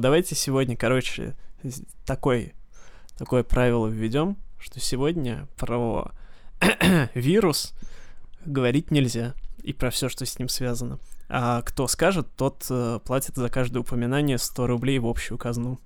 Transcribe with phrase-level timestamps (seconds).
[0.00, 1.34] Давайте сегодня, короче,
[2.06, 2.54] такой,
[3.16, 6.12] такое правило введем, что сегодня про
[7.14, 7.74] вирус
[8.44, 9.34] говорить нельзя
[9.64, 11.00] и про все, что с ним связано.
[11.28, 15.80] А кто скажет, тот э, платит за каждое упоминание 100 рублей в общую казну.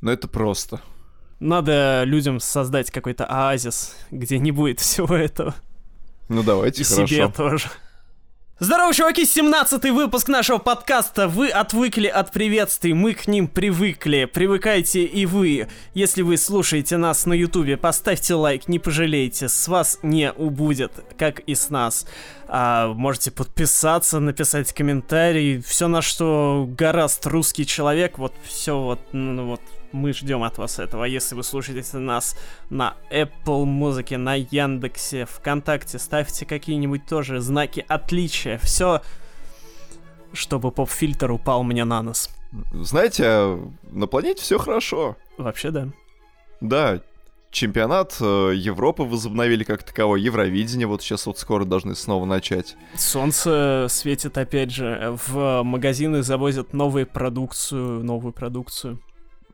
[0.00, 0.80] Ну это просто.
[1.38, 5.54] Надо людям создать какой-то оазис, где не будет всего этого.
[6.30, 7.06] Ну давайте, и хорошо.
[7.06, 7.68] себе тоже.
[8.60, 11.28] Здорово, чуваки, 17-й выпуск нашего подкаста.
[11.28, 14.24] Вы отвыкли от приветствий, мы к ним привыкли.
[14.24, 15.68] Привыкайте и вы.
[15.94, 19.48] Если вы слушаете нас на ютубе, поставьте лайк, не пожалейте.
[19.48, 22.04] С вас не убудет, как и с нас.
[22.48, 25.62] А, можете подписаться, написать комментарий.
[25.62, 29.60] Все, на что гораст русский человек, вот все вот, ну, вот
[29.92, 31.04] мы ждем от вас этого.
[31.04, 32.36] Если вы слушаете нас
[32.70, 38.58] на Apple музыке, на Яндексе, ВКонтакте, ставьте какие-нибудь тоже знаки отличия.
[38.58, 39.02] Все,
[40.32, 42.30] чтобы поп-фильтр упал мне на нос.
[42.72, 43.58] Знаете,
[43.90, 45.16] на планете все хорошо.
[45.36, 45.88] Вообще, да.
[46.60, 47.00] Да,
[47.50, 52.76] чемпионат э, Европы возобновили как таковой, Евровидение вот сейчас вот скоро должны снова начать.
[52.96, 59.00] Солнце светит опять же, в магазины завозят новую продукцию, новую продукцию.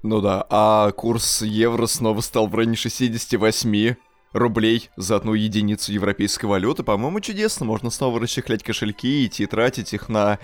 [0.05, 3.95] Ну да, а курс евро снова стал в районе 68
[4.35, 6.83] рублей за одну единицу европейской валюты.
[6.83, 7.65] По-моему, чудесно.
[7.65, 10.39] Можно снова расчехлять кошельки и идти тратить их на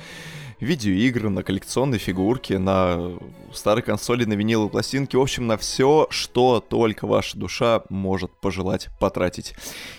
[0.61, 3.19] видеоигры, на коллекционные фигурки, на
[3.53, 5.17] старые консоли, на виниловые пластинки.
[5.17, 9.53] В общем, на все, что только ваша душа может пожелать потратить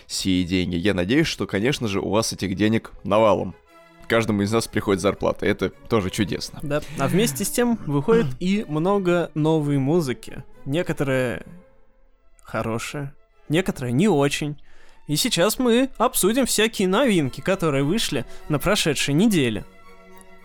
[0.07, 0.75] сие деньги.
[0.75, 3.53] Я надеюсь, что, конечно же, у вас этих денег навалом
[4.11, 5.45] каждому из нас приходит зарплата.
[5.45, 6.59] Это тоже чудесно.
[6.61, 6.81] Да.
[6.99, 10.43] А вместе с тем выходит и много новой музыки.
[10.65, 11.45] Некоторые
[12.43, 13.13] хорошие,
[13.47, 14.61] некоторые не очень.
[15.07, 19.63] И сейчас мы обсудим всякие новинки, которые вышли на прошедшей неделе.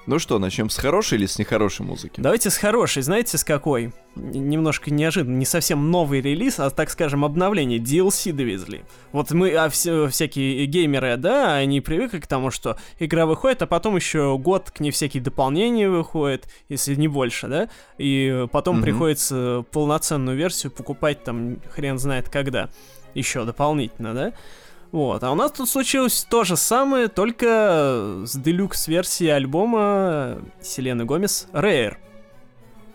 [0.07, 2.21] Ну что, начнем с хорошей или с нехорошей музыки?
[2.21, 3.03] Давайте с хорошей.
[3.03, 3.93] Знаете, с какой?
[4.15, 7.81] Немножко неожиданно, не совсем новый релиз, а, так скажем, обновление.
[7.81, 8.85] DLC довезли.
[9.11, 13.67] Вот мы, а все, всякие геймеры, да, они привыкли к тому, что игра выходит, а
[13.67, 18.83] потом еще год к ней всякие дополнения выходят, если не больше, да, и потом mm-hmm.
[18.83, 22.71] приходится полноценную версию покупать там хрен знает когда.
[23.15, 24.33] Еще дополнительно, да?
[24.97, 31.49] Вот, а у нас тут случилось то же самое, только с делюкс-версией альбома Селены Гомес
[31.53, 31.99] Rare.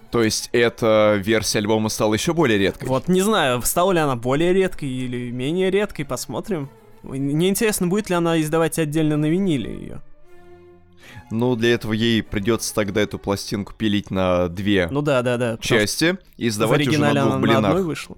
[0.09, 2.87] То есть эта версия альбома стала еще более редкой?
[2.89, 6.71] Вот не знаю, стала ли она более редкой или менее редкой, посмотрим.
[7.03, 10.01] Мне интересно, будет ли она издавать отдельно на виниле ее.
[11.29, 15.57] Ну, для этого ей придется тогда эту пластинку пилить на две ну, да, да, да,
[15.57, 17.61] части и издавать уже на двух она блинах.
[17.61, 18.17] На одной вышла.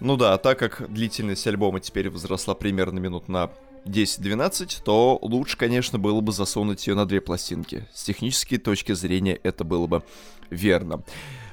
[0.00, 3.50] Ну да, а так как длительность альбома теперь возросла примерно минут на
[3.86, 7.86] 10-12, то лучше, конечно, было бы засунуть ее на две пластинки.
[7.92, 10.02] С технической точки зрения это было бы
[10.50, 11.02] верно.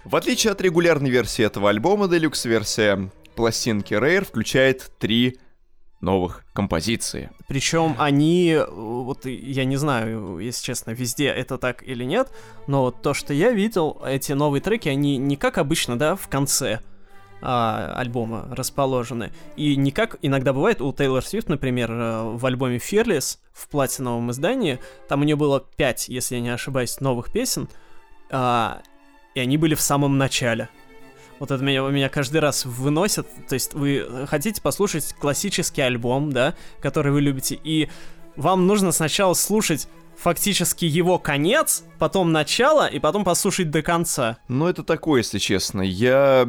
[0.03, 5.37] В отличие от регулярной версии этого альбома, Deluxe-версия пластинки Rare включает три
[6.01, 7.29] новых композиции.
[7.47, 12.31] Причем они, вот я не знаю, если честно, везде это так или нет,
[12.65, 16.79] но то, что я видел, эти новые треки, они не как обычно, да, в конце,
[17.41, 19.31] а, альбома расположены.
[19.55, 24.31] И не как иногда бывает у Тейлор Свифт, например, э, в альбоме Fearless в платиновом
[24.31, 27.67] издании, там у нее было 5, если я не ошибаюсь, новых песен,
[28.29, 28.81] а,
[29.33, 30.69] и они были в самом начале.
[31.39, 33.27] Вот это меня, меня каждый раз выносит.
[33.47, 37.89] То есть вы хотите послушать классический альбом, да, который вы любите, и
[38.35, 39.87] вам нужно сначала слушать
[40.21, 44.37] фактически его конец, потом начало, и потом послушать до конца.
[44.47, 45.81] Ну, это такое, если честно.
[45.81, 46.43] Я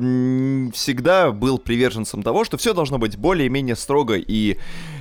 [0.74, 4.58] всегда был приверженцем того, что все должно быть более-менее строго и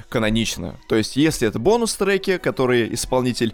[0.07, 0.79] канонично.
[0.87, 3.53] То есть, если это бонус-треки, которые исполнитель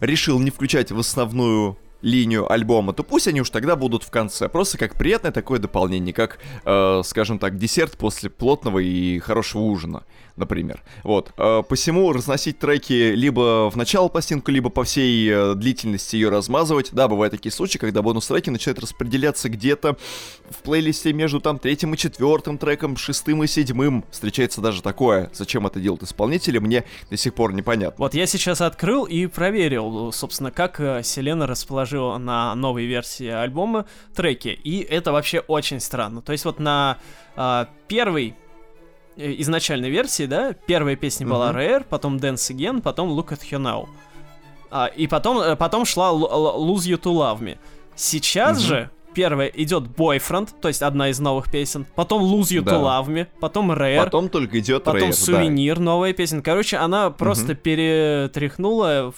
[0.00, 4.48] решил не включать в основную линию альбома, то пусть они уж тогда будут в конце.
[4.48, 10.04] Просто как приятное такое дополнение, как, э, скажем так, десерт после плотного и хорошего ужина
[10.40, 10.82] например.
[11.04, 11.32] Вот.
[11.36, 16.90] Э, посему разносить треки либо в начало пластинку, либо по всей э, длительности ее размазывать.
[16.92, 19.96] Да, бывают такие случаи, когда бонус-треки начинают распределяться где-то
[20.50, 24.04] в плейлисте между там третьим и четвертым треком, шестым и седьмым.
[24.10, 25.30] Встречается даже такое.
[25.32, 27.94] Зачем это делают исполнители, мне до сих пор непонятно.
[27.98, 33.86] Вот я сейчас открыл и проверил, собственно, как э, Селена расположила на новой версии альбома
[34.14, 34.48] треки.
[34.48, 36.22] И это вообще очень странно.
[36.22, 36.98] То есть вот на
[37.36, 38.34] э, первый
[39.16, 43.88] изначальной версии, да, первая песня была Rare, потом Dance Again, потом Look at You Now.
[44.70, 47.58] А, и потом, э, потом шла Lose You to Love Me.
[47.96, 48.66] Сейчас mm-hmm.
[48.66, 52.72] же первая идет Boyfriend, то есть одна из новых песен, потом Lose You да.
[52.72, 54.04] to Love Me, потом Rare.
[54.04, 55.82] Потом только идет Потом Rare, Сувенир, да.
[55.82, 56.40] новая песня.
[56.40, 57.56] Короче, она просто mm-hmm.
[57.56, 59.12] перетряхнула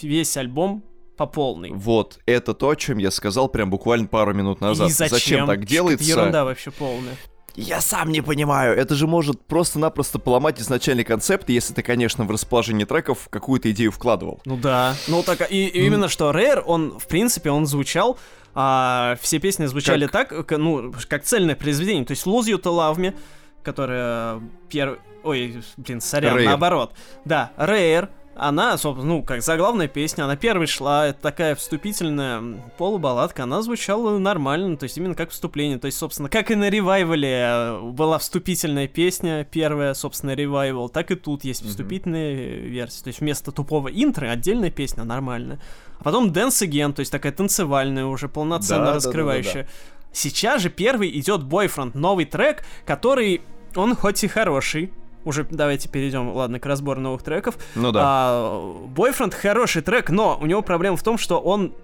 [0.00, 0.84] весь альбом
[1.16, 1.70] по полной.
[1.72, 4.90] Вот, это то, о чем я сказал прям буквально пару минут назад.
[4.90, 5.46] И зачем?
[5.46, 6.04] так делается?
[6.04, 7.16] Это ерунда вообще полная.
[7.56, 12.30] Я сам не понимаю, это же может просто-напросто поломать изначальный концепт, если ты, конечно, в
[12.30, 14.40] расположении треков какую-то идею вкладывал.
[14.44, 14.94] Ну да.
[15.06, 18.18] Ну так, и, и именно что Rare, он, в принципе, он звучал,
[18.54, 22.04] а, все песни звучали Как- так, ну, как цельное произведение.
[22.04, 23.14] То есть Lose You to Love Me,
[23.62, 24.98] которая первый...
[25.22, 26.44] Ой, блин, сорян, Rare.
[26.44, 26.92] наоборот.
[27.24, 32.42] Да, Rare, она, собственно, ну, как заглавная песня, она первой шла, это такая вступительная
[32.76, 36.68] полубалладка, она звучала нормально, то есть именно как вступление, то есть, собственно, как и на
[36.68, 43.08] ревайвале э, была вступительная песня, первая, собственно, ревайвал, так и тут есть вступительная версия, то
[43.08, 45.60] есть вместо тупого интро отдельная песня нормальная,
[46.00, 49.68] а потом Dance Again, то есть такая танцевальная уже, полноценно Да, да, да, раскрывающая.
[50.12, 53.42] Сейчас же первый идет Boyfriend, новый трек, который,
[53.74, 54.92] он хоть и хороший,
[55.24, 58.00] уже давайте перейдем, ладно, к разбору новых треков, Ну да.
[58.02, 61.74] а, Boyfriend хороший трек, но у него проблема в том, что он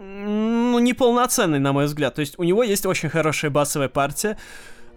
[0.00, 2.14] ну, неполноценный, на мой взгляд.
[2.14, 4.38] То есть у него есть очень хорошая басовая партия,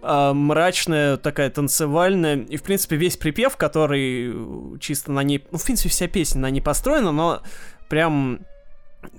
[0.02, 5.44] а, мрачная, такая танцевальная, и, в принципе, весь припев, который э, чисто на ней...
[5.50, 7.42] Ну, в принципе, вся песня на ней построена, но
[7.88, 8.40] прям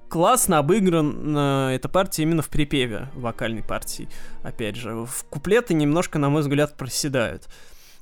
[0.10, 4.10] классно обыграна эта партия именно в припеве вокальной партии.
[4.44, 7.48] Опять же, в куплеты немножко, на мой взгляд, проседают.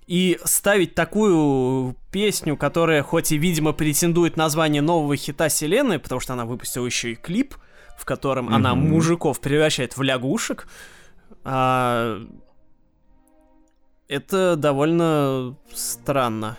[0.08, 6.22] И ставить такую песню, которая хоть и, видимо, претендует на звание нового хита вселенной, потому
[6.22, 7.56] что она выпустила еще и клип,
[7.98, 8.90] в котором она Мгм.
[8.90, 10.68] мужиков превращает в лягушек,
[11.44, 12.20] а,
[14.08, 16.58] это довольно странно.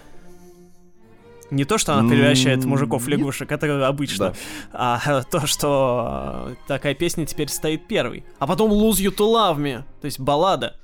[1.52, 4.34] Не то, что она превращает М, мужиков в лягушек, это обычно.
[4.72, 4.98] Да.
[5.06, 8.24] А то, что такая песня теперь стоит первой.
[8.40, 10.74] А потом Lose You to Love Me, то есть баллада.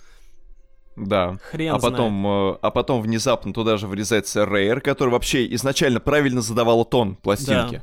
[0.96, 1.38] Да.
[1.50, 6.42] Хрен А потом, э, а потом внезапно туда же врезается Rare, который вообще изначально правильно
[6.42, 7.82] задавала тон пластинки.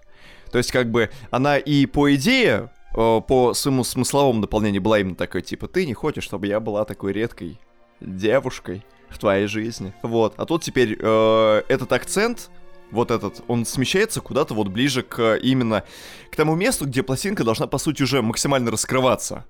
[0.52, 5.16] То есть, как бы, она и по идее, э, по своему смысловому наполнению была именно
[5.16, 7.60] такой, типа, ты не хочешь, чтобы я была такой редкой
[8.00, 9.94] девушкой в твоей жизни.
[10.04, 10.36] Вот.
[10.38, 12.50] А тут теперь э, этот акцент,
[12.92, 15.84] вот этот, он смещается куда-то вот ближе к именно
[16.32, 19.46] к тому месту, где пластинка должна, по сути, уже максимально раскрываться.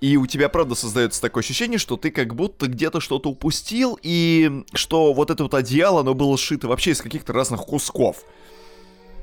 [0.00, 4.64] И у тебя, правда, создается такое ощущение, что ты как будто где-то что-то упустил, и
[4.74, 8.24] что вот это вот одеяло, оно было сшито вообще из каких-то разных кусков.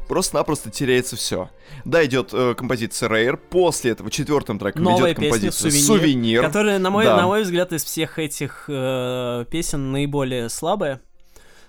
[0.08, 1.50] Просто-напросто теряется все.
[1.84, 6.42] Да, идет э, композиция Rare, после этого четвертым треком Новая идет песня композиция «Сувенир», Сувенир.
[6.44, 7.18] Которая, на мой, Да.
[7.18, 11.02] на мой взгляд, из всех этих э, песен наиболее слабая.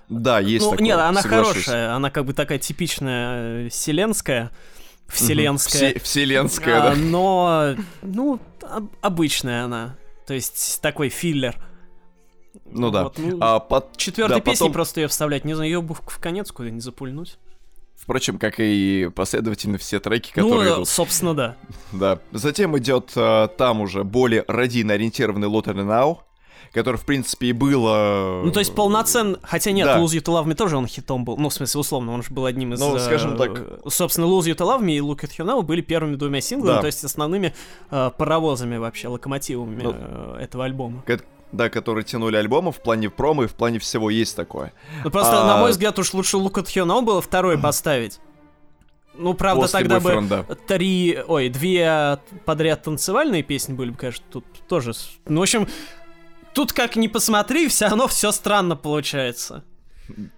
[0.08, 1.64] Да, есть ну, такое, нет, она соглашусь.
[1.64, 4.50] хорошая, она как бы такая типичная э, вселенская,
[5.08, 5.90] вселенская.
[5.92, 6.94] Все- вселенская, А, да.
[6.96, 9.96] Но, ну, об- обычная она.
[10.26, 11.56] То есть такой филлер.
[12.70, 13.04] Ну да.
[13.04, 13.96] Вот, ну, А под...
[13.96, 15.44] Четвертой да, песни потом- просто ее вставлять.
[15.44, 17.38] Не знаю, ее бы в конец куда-нибудь запульнуть.
[17.96, 20.88] Впрочем, как и последовательно все треки, Ну, которые э, идут.
[20.88, 21.56] собственно, да.
[21.92, 22.18] Да.
[22.32, 26.18] Затем идет э, там уже более родийно ориентированный Lottery Now,
[26.76, 28.42] который, в принципе, и было...
[28.44, 29.38] Ну, то есть полноценно...
[29.42, 29.98] Хотя нет, да.
[29.98, 31.36] Lose You to Love Me тоже он хитом был.
[31.38, 32.80] Ну, в смысле, условно, он же был одним из...
[32.80, 33.62] Ну, э, скажем так.
[33.88, 36.74] Собственно, Lose You to Love Me и Look at You Now были первыми двумя синглами,
[36.76, 36.80] Да.
[36.82, 37.54] то есть основными
[37.90, 41.02] э, паровозами вообще, локомотивами Ну, э, этого альбома.
[41.06, 41.20] ко-
[41.50, 44.72] Да, которые тянули альбомы в плане промо и в плане всего есть такое.
[45.02, 48.20] Ну, просто, А- на мой взгляд, уж лучше Look at You Now было второй поставить.
[49.18, 50.42] Ну, правда, После тогда бы Boyfriend, да.
[50.66, 54.92] три, ой, две подряд танцевальные песни были бы, конечно, тут тоже...
[55.26, 55.66] Ну, в общем,
[56.56, 59.62] тут как ни посмотри, все равно все странно получается.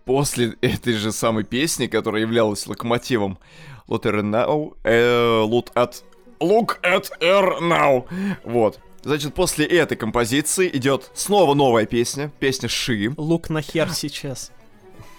[0.04, 3.38] После этой же самой песни, которая являлась локомотивом
[3.86, 6.02] Lottery Now, э, Look at...
[6.40, 8.04] Look at her now.
[8.44, 8.80] Вот.
[9.02, 13.12] Значит, после этой композиции идет снова новая песня, песня Ши.
[13.16, 14.50] Лук на хер сейчас.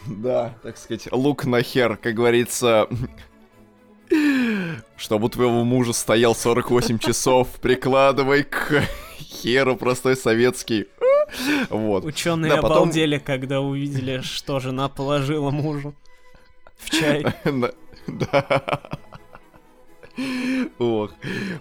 [0.06, 2.90] Да, так сказать, лук на хер, как говорится.
[4.98, 8.84] Чтобы у твоего мужа стоял 48 часов, прикладывай к
[9.42, 10.88] херу простой советский.
[11.70, 12.06] Вот.
[12.06, 15.94] Ученые Да, потом- обалдели, когда увидели, что жена положила мужу
[16.78, 17.26] в чай.
[18.08, 18.90] Да.
[20.80, 21.12] Ох.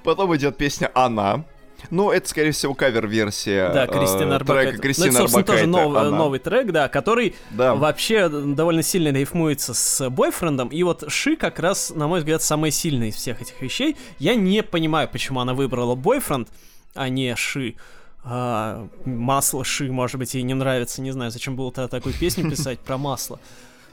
[0.05, 1.45] Потом идет песня «Она».
[1.91, 4.73] Ну, это, скорее всего, кавер-версия Да, э, Кристина трека Арбакайте.
[4.77, 6.11] Ну, Кристины это, собственно, тоже нов- «Она».
[6.17, 7.75] новый трек, да, который Да.
[7.77, 10.69] вообще довольно сильно рифмуется с бойфрендом.
[10.69, 13.97] И вот Ши как раз, на мой взгляд, самая сильная из всех этих вещей.
[14.19, 16.49] Я не понимаю, почему она выбрала бойфренд,
[16.95, 17.77] а не Ши.
[18.25, 21.01] А, масло Ши, может быть, ей не нравится.
[21.01, 23.41] Не знаю, зачем было тогда такую песню писать про масло.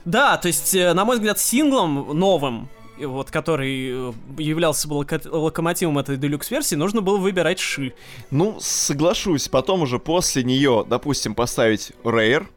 [0.04, 4.96] Да, то есть, э, на мой взгляд, синглом новым, и вот который э, являлся бы
[4.96, 7.94] локо- локомотивом этой делюкс-версии, нужно было выбирать Ши.
[8.30, 12.48] Ну, соглашусь, потом уже после нее, допустим, поставить Rare,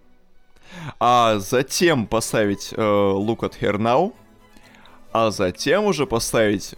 [1.01, 4.13] а затем поставить э, Look at Her Now,
[5.13, 6.75] а затем уже поставить,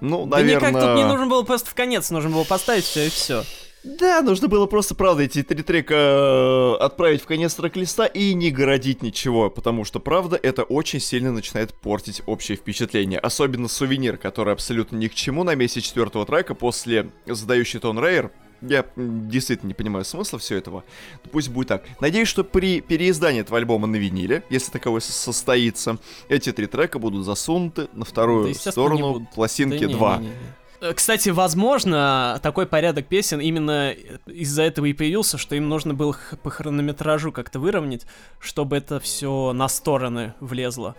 [0.00, 0.70] ну, Да наверное...
[0.70, 3.44] никак тут не нужно было просто в конец, нужно было поставить все и все.
[3.86, 8.50] Да, нужно было просто, правда, эти три трека э, отправить в конец трек-листа и не
[8.50, 13.20] городить ничего, потому что, правда, это очень сильно начинает портить общее впечатление.
[13.20, 18.32] Особенно сувенир, который абсолютно ни к чему на месте четвертого трека после задающий тон Рейер.
[18.62, 20.84] Я действительно не понимаю смысла всего этого.
[21.30, 21.84] Пусть будет так.
[22.00, 25.98] Надеюсь, что при переиздании этого альбома на виниле, если таковой со- состоится,
[26.28, 30.16] эти три трека будут засунуты на вторую Да, сторону пластинки Да не, 2.
[30.18, 30.34] не, не, не.
[30.80, 33.92] Э, Кстати, возможно, такой порядок песен именно
[34.26, 38.06] из-за этого и появился, что им нужно было по хронометражу как-то выровнять,
[38.40, 40.94] чтобы это все на стороны влезло.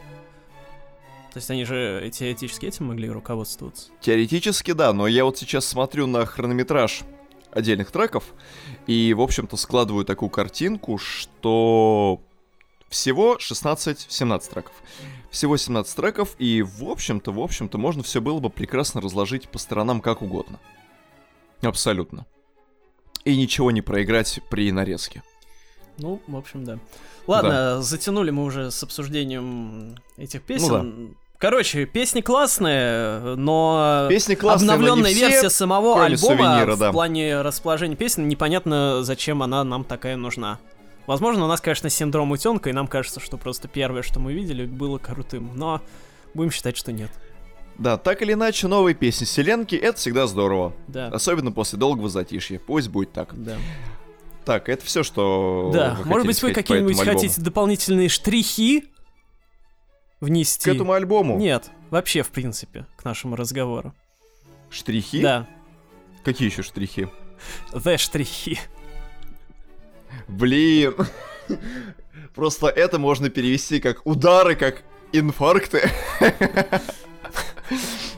[1.33, 3.89] То есть они же теоретически этим могли руководствоваться.
[4.01, 7.01] Теоретически да, но я вот сейчас смотрю на хронометраж
[7.51, 8.33] отдельных треков
[8.85, 12.21] и, в общем-то, складываю такую картинку, что
[12.89, 14.73] всего 16-17 треков.
[15.29, 19.59] Всего 17 треков, и, в общем-то, в общем-то, можно все было бы прекрасно разложить по
[19.59, 20.59] сторонам как угодно.
[21.61, 22.25] Абсолютно.
[23.25, 25.23] И ничего не проиграть при нарезке.
[25.97, 26.79] Ну, в общем, да.
[27.25, 31.17] Ладно, затянули мы уже с обсуждением этих песен.
[31.39, 36.79] Короче, песни классные, но Песни классные, но обновленная все, версия самого кроме альбома сувенира, в
[36.79, 36.91] да.
[36.91, 40.57] плане расположения песен непонятно, зачем она нам такая нужна.
[41.05, 44.65] Возможно, у нас, конечно, синдром утенка, и нам кажется, что просто первое, что мы видели,
[44.65, 45.51] было крутым.
[45.55, 45.81] Но
[46.33, 47.11] будем считать, что нет.
[47.77, 50.73] Да, так или иначе, новые песни Селенки— это всегда здорово.
[50.87, 51.07] Да.
[51.07, 52.59] Особенно после долгого затишья.
[52.59, 53.29] Пусть будет так.
[53.33, 53.57] Да.
[54.43, 58.85] Так, это все, что Да, может быть, вы какие-нибудь хотите дополнительные штрихи
[60.19, 60.69] внести?
[60.71, 61.37] К этому альбому?
[61.37, 63.93] Нет, вообще, в принципе, к нашему разговору.
[64.69, 65.21] Штрихи?
[65.21, 65.47] Да,
[66.23, 67.07] Какие еще штрихи?
[67.71, 68.59] the штрихи.
[70.27, 70.93] Блин.
[72.35, 74.83] Просто это можно перевести как удары, как
[75.13, 75.89] инфаркты.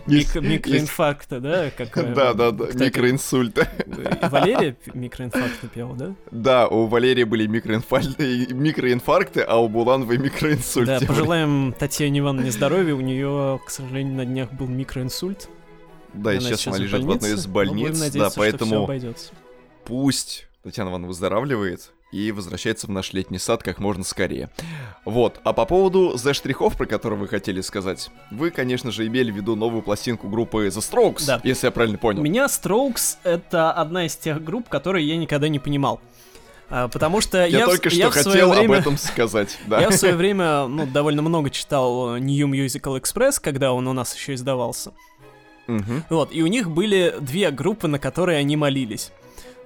[0.06, 1.70] Мик- микроинфаркта, да?
[1.76, 2.86] Как, э, Да, да, да, кто это?
[2.86, 3.68] микроинсульты.
[3.88, 6.16] И Валерия п- микроинфаркт пел, да?
[6.32, 11.00] Да, у Валерии были микроинфальты- микроинфаркты, а у Булановой микроинсульты.
[11.00, 12.94] Да, пожелаем Татьяне Ивановне здоровья.
[12.96, 15.50] У нее, к сожалению, на днях был микроинсульт.
[16.14, 18.90] Да, и сейчас она лежит в одной из больниц, да, поэтому
[19.86, 24.50] пусть Татьяна Ивановна выздоравливает и возвращается в наш летний сад как можно скорее.
[25.06, 29.36] Вот, а по поводу Z-штрихов, про которые вы хотели сказать, вы, конечно же, имели в
[29.36, 31.40] виду новую пластинку группы The Strokes, Да.
[31.44, 32.22] если я правильно У понял.
[32.24, 36.02] меня Strokes— это одна из тех групп, которые я никогда не понимал.
[36.72, 38.66] А, Потому что я, Я, в- только я что в своё хотел время...
[38.76, 39.82] об этом сказать, да.
[39.82, 44.16] Я в свое время, ну, довольно много читал New Musical Express, когда он у нас
[44.16, 44.94] еще издавался.
[45.68, 46.04] Мгм.
[46.10, 49.12] Вот, и у них были две группы, на которые они молились.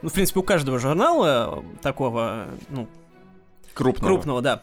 [0.04, 2.90] Ну, в принципе, у каждого журнала э, такого, ну,
[3.74, 4.06] Крупного.
[4.14, 4.62] крупного, да,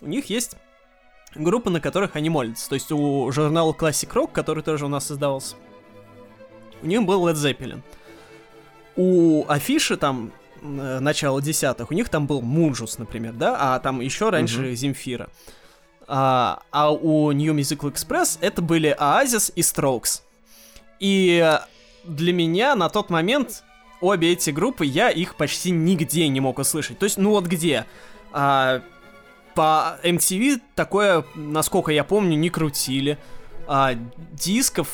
[0.00, 0.56] у них есть
[1.34, 2.70] группы, на которых они молятся.
[2.70, 5.56] То есть у журнала Classic Rock, который тоже у нас создавался,
[6.82, 7.82] у них был Led Zeppelin.
[8.96, 14.00] У Афиши там э, начала десятых, у них там был Мунжус, например, да, а там
[14.00, 14.74] еще раньше Мгм.
[14.74, 15.28] Земфира.
[16.06, 20.22] А, а у New Musical Express это были Oasis и Strokes.
[20.98, 21.58] И
[22.04, 23.62] для меня на тот момент
[24.00, 26.98] обе эти группы, я их почти нигде не мог услышать.
[26.98, 27.86] То есть, ну вот где?
[28.32, 28.82] А,
[29.54, 33.18] по MTV такое, насколько я помню, не крутили.
[33.66, 33.94] А,
[34.32, 34.88] дисков,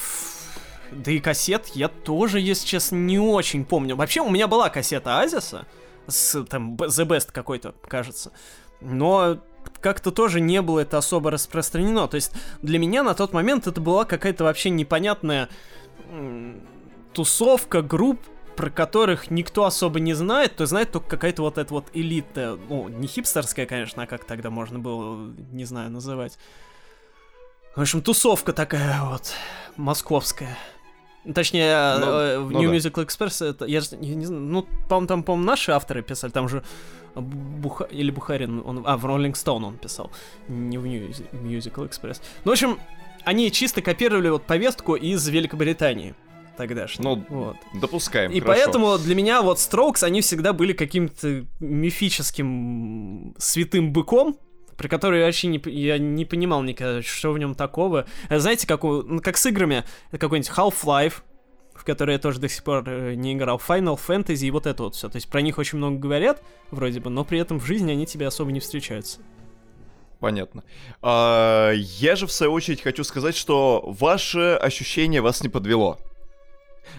[0.90, 3.96] да и кассет я тоже, если честно, не очень помню.
[3.96, 5.66] Вообще, у меня была кассета Азиса,
[6.06, 8.32] с там The Best какой-то, кажется.
[8.80, 9.38] Но
[9.80, 12.08] как-то тоже не было это особо распространено.
[12.08, 12.32] То есть
[12.62, 15.48] для меня на тот момент это была какая-то вообще непонятная
[17.12, 18.20] тусовка групп,
[18.56, 22.88] про которых никто особо не знает, то знает только какая-то вот эта вот элита, ну,
[22.88, 26.38] не хипстерская, конечно, а как тогда можно было, не знаю, называть.
[27.74, 29.32] В общем, тусовка такая вот,
[29.76, 30.56] московская.
[31.34, 32.76] Точнее, Ну, э, в ну New да.
[32.76, 36.48] Musical Express, это, я, же не, знаю, ну, по-моему, там, по-моему, наши авторы писали, там
[36.48, 36.62] же
[37.14, 37.84] Буха...
[37.84, 40.10] или Бухарин, он, а, в Rolling Stone он писал,
[40.48, 42.20] не в New Musical Express.
[42.44, 42.78] Ну, в общем,
[43.24, 46.14] они чисто копировали вот повестку из Великобритании
[46.56, 47.04] тогдашней.
[47.04, 47.56] Ну, вот.
[47.74, 48.62] Допускаем, И хорошо.
[48.64, 54.36] поэтому для меня вот Strokes, они всегда были каким-то мифическим святым быком,
[54.76, 58.06] про который я вообще не, я не понимал никогда, что в нем такого.
[58.28, 61.14] А Знаете, как, у- ну, как с играми, какой-нибудь Half-Life,
[61.74, 64.82] в который я тоже до сих пор э, не играл, Final Fantasy и вот это
[64.84, 65.08] вот все.
[65.08, 68.06] То есть про них очень много говорят, вроде бы, но при этом в жизни они
[68.06, 69.20] тебе особо не встречаются.
[70.20, 70.64] Понятно.
[71.02, 75.98] А, я же, в свою очередь, хочу сказать, что ваше ощущение вас не подвело.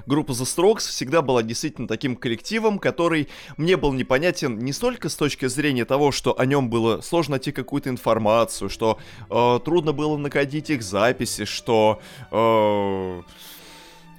[0.06, 3.28] Группа The Strokes всегда была действительно таким коллективом, который
[3.58, 7.52] мне был непонятен не столько с точки зрения того, что о нем было сложно найти
[7.52, 9.00] какую-то информацию, что
[9.30, 12.02] э, трудно было находить их записи, что
[12.32, 13.22] э,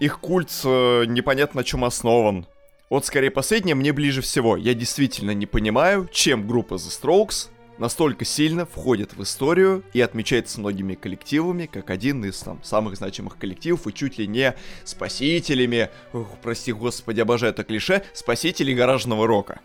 [0.00, 2.46] их культ э, непонятно на чем основан.
[2.88, 4.56] Вот скорее последнее мне ближе всего.
[4.56, 10.60] Я действительно не понимаю, чем группа The Strokes настолько сильно входит в историю и отмечается
[10.60, 14.54] многими коллективами как один из там самых значимых коллективов и чуть ли не
[14.84, 19.60] спасителями, ох, прости господи, обожаю это клише, спасителей гаражного рока.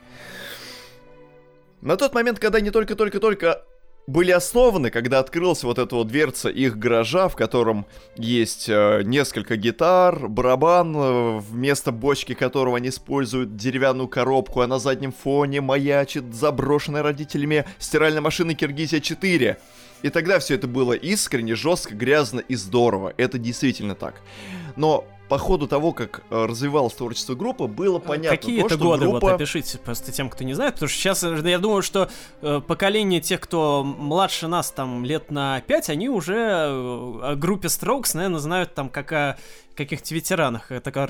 [1.82, 3.66] На тот момент, когда не только-только-только
[4.08, 9.58] были основаны, когда открылась вот эта вот дверца их гаража, в котором есть э, несколько
[9.58, 16.34] гитар, барабан, э, вместо бочки которого они используют деревянную коробку, а на заднем фоне маячит
[16.34, 19.58] заброшенная родителями стиральная машина Киргизия 4.
[20.02, 23.14] И тогда все это было искренне, жестко, грязно и здорово.
[23.18, 24.22] Это действительно так.
[24.76, 28.76] Но по ходу того, как э, развивалось творчество группы, было а понятно Какие то, это
[28.76, 29.06] что годы?
[29.06, 29.28] группа...
[29.28, 32.10] Вот опишите просто тем, кто не знает, потому что сейчас э, я думаю, что
[32.42, 38.12] э, поколение тех, кто младше нас там лет на 5, они уже о группе Strokes,
[38.14, 39.38] наверное, знают там как о
[39.74, 40.70] каких-то ветеранах.
[40.70, 41.10] Это как,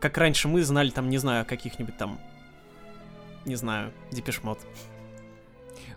[0.00, 2.18] как раньше мы знали там, не знаю, каких-нибудь там,
[3.44, 4.58] не знаю, Депешмот.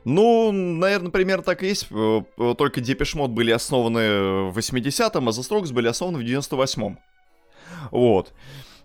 [0.03, 1.87] Ну, наверное, примерно так и есть.
[2.59, 6.99] Только Депешмот были основаны в 80-м, а The Strokes были основаны в 98-м.
[7.91, 8.33] Вот.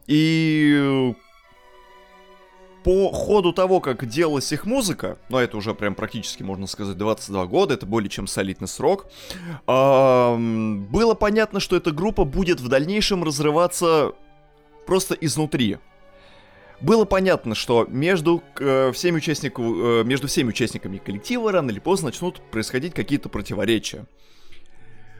[0.06, 1.14] И
[2.84, 7.46] по ходу того, как делалась их музыка, ну это уже прям практически, можно сказать, 22
[7.46, 9.06] года, это более чем солидный срок,
[9.66, 14.12] было понятно, что эта группа будет в дальнейшем разрываться
[14.86, 15.78] просто изнутри.
[16.80, 22.08] Было понятно, что между, э, всеми участниками, э, между всеми участниками коллектива рано или поздно
[22.08, 24.06] начнут происходить какие-то противоречия.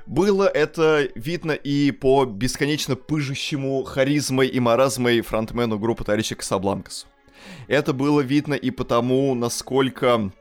[0.07, 7.07] Было это видно и по бесконечно пыжущему харизмой и маразмой фронтмену группы товарища Касабланкас.
[7.69, 10.33] Это было видно и потому, насколько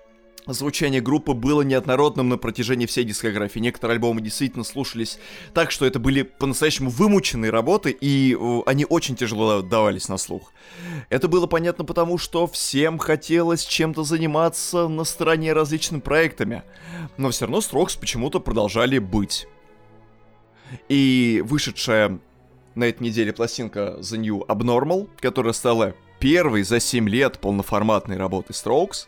[0.47, 3.59] звучание группы было неоднородным на протяжении всей дискографии.
[3.59, 5.19] Некоторые альбомы действительно слушались
[5.53, 10.53] так, что это были по-настоящему вымученные работы, и э, они очень тяжело давались на слух.
[11.09, 16.63] Это было понятно потому, что всем хотелось чем-то заниматься на стороне различными проектами,
[17.17, 19.47] но все равно Строкс почему-то продолжали быть.
[20.89, 22.19] И вышедшая
[22.75, 28.53] на этой неделе пластинка The New Abnormal, которая стала первой за 7 лет полноформатной работы
[28.53, 29.07] Strokes,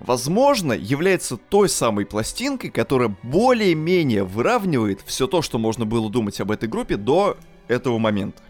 [0.00, 6.50] возможно, является той самой пластинкой, которая более-менее выравнивает все то, что можно было думать об
[6.50, 7.36] этой группе до
[7.68, 8.42] этого момента.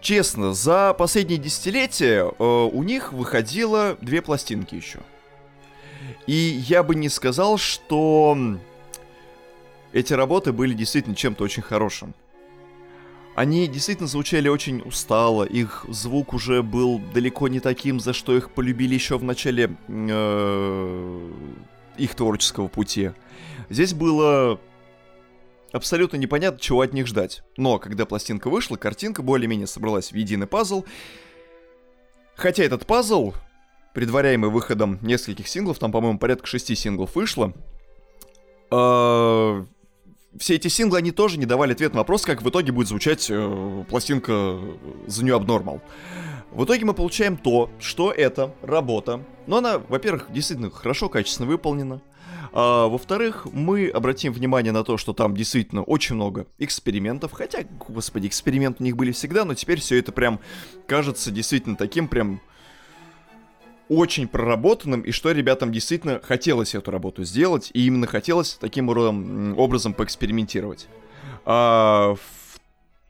[0.00, 5.00] Честно, за последние десятилетия э, у них выходило две пластинки еще.
[6.26, 8.36] И я бы не сказал, что
[9.92, 12.14] эти работы были действительно чем-то очень хорошим.
[13.34, 18.52] Они действительно звучали очень устало, их звук уже был далеко не таким, за что их
[18.52, 21.30] полюбили еще в начале э,
[21.98, 23.10] их творческого пути.
[23.70, 24.60] Здесь было
[25.72, 27.42] абсолютно непонятно, чего от них ждать.
[27.56, 30.84] Но когда пластинка вышла, картинка более-менее собралась в единый пазл.
[32.36, 33.34] Хотя этот пазл,
[33.94, 37.52] предваряемый выходом нескольких синглов, там, по-моему, порядка шести синглов вышло,
[38.70, 39.64] э,
[40.38, 43.26] все эти синглы, они тоже не давали ответ на вопрос, как в итоге будет звучать
[43.30, 45.80] э, пластинка The New Abnormal.
[46.50, 49.24] В итоге мы получаем то, что это работа.
[49.46, 52.00] Но она, во-первых, действительно хорошо, качественно выполнена.
[52.52, 57.32] А, во-вторых, мы обратим внимание на то, что там действительно очень много экспериментов.
[57.32, 60.38] Хотя, господи, эксперименты у них были всегда, но теперь все это прям
[60.86, 62.40] кажется действительно таким прям
[63.88, 69.94] очень проработанным, и что ребятам действительно хотелось эту работу сделать, и именно хотелось таким образом
[69.94, 70.88] поэкспериментировать.
[71.44, 72.14] А,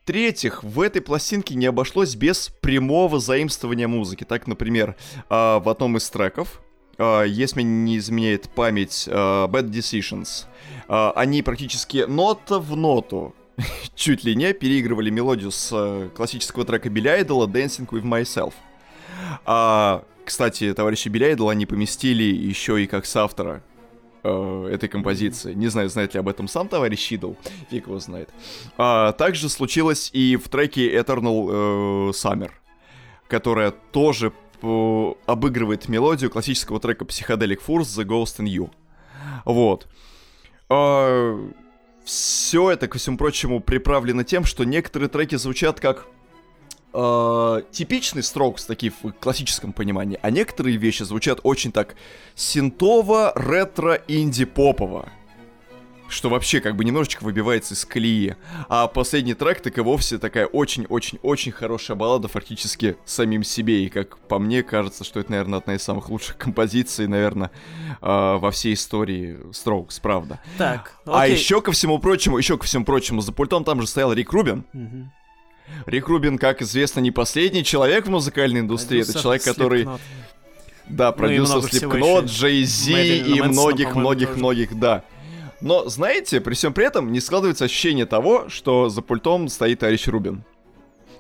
[0.02, 4.24] в-третьих, в этой пластинке не обошлось без прямого заимствования музыки.
[4.24, 4.96] Так, например,
[5.28, 6.60] а, в одном из треков,
[6.98, 10.46] а, если не изменяет память, а, Bad Decisions,
[10.88, 13.34] а, они практически нота в ноту
[13.94, 18.52] чуть ли не переигрывали мелодию с э, классического трека Билли Айдола «Dancing with Myself».
[19.44, 23.62] А, кстати, товарищи Беляйдл они поместили еще и как соавтора
[24.22, 25.54] э, этой композиции.
[25.54, 27.34] Не знаю, знает ли об этом сам товарищ Идл,
[27.70, 28.30] фиг его знает.
[28.78, 32.50] А, также случилось и в треке Eternal э, Summer,
[33.28, 34.32] которая тоже
[34.62, 38.70] э, обыгрывает мелодию классического трека Psychedelic Force The Ghost in You.
[39.44, 39.87] Вот.
[40.68, 41.50] А,
[42.04, 46.06] все это, ко всему прочему, приправлено тем, что некоторые треки звучат как
[46.94, 51.96] э, типичный Strokes, такие в классическом понимании, а некоторые вещи звучат очень так
[52.35, 55.09] синтово, ретро, инди-попово.
[56.09, 58.37] что вообще как бы немножечко выбивается из колеи.
[58.68, 63.85] А последний трек так и вовсе такая очень-очень-очень хорошая баллада фактически самим себе.
[63.85, 67.50] И как по мне кажется, что это, наверное, одна из самых лучших композиций, наверное,
[68.00, 70.38] э, во всей истории Strokes, правда.
[70.59, 71.37] Так, А окей.
[71.37, 74.64] еще ко всему прочему, еще ко всему прочему, за пультом там же стоял Рик Рубин.
[74.72, 75.11] Мгм.
[75.87, 79.00] Рик Рубин, как известно, не последний человек в музыкальной индустрии.
[79.00, 80.00] Это Продюсер человек, который, Slipknot.
[80.88, 82.46] да, продюсер Slipknot, еще.
[82.46, 85.05] Jay Z Мэрилина и многих-многих-многих, да.
[85.61, 90.07] Но, знаете, при всем при этом не складывается ощущение того, что за пультом стоит товарищ
[90.09, 90.44] Рубин.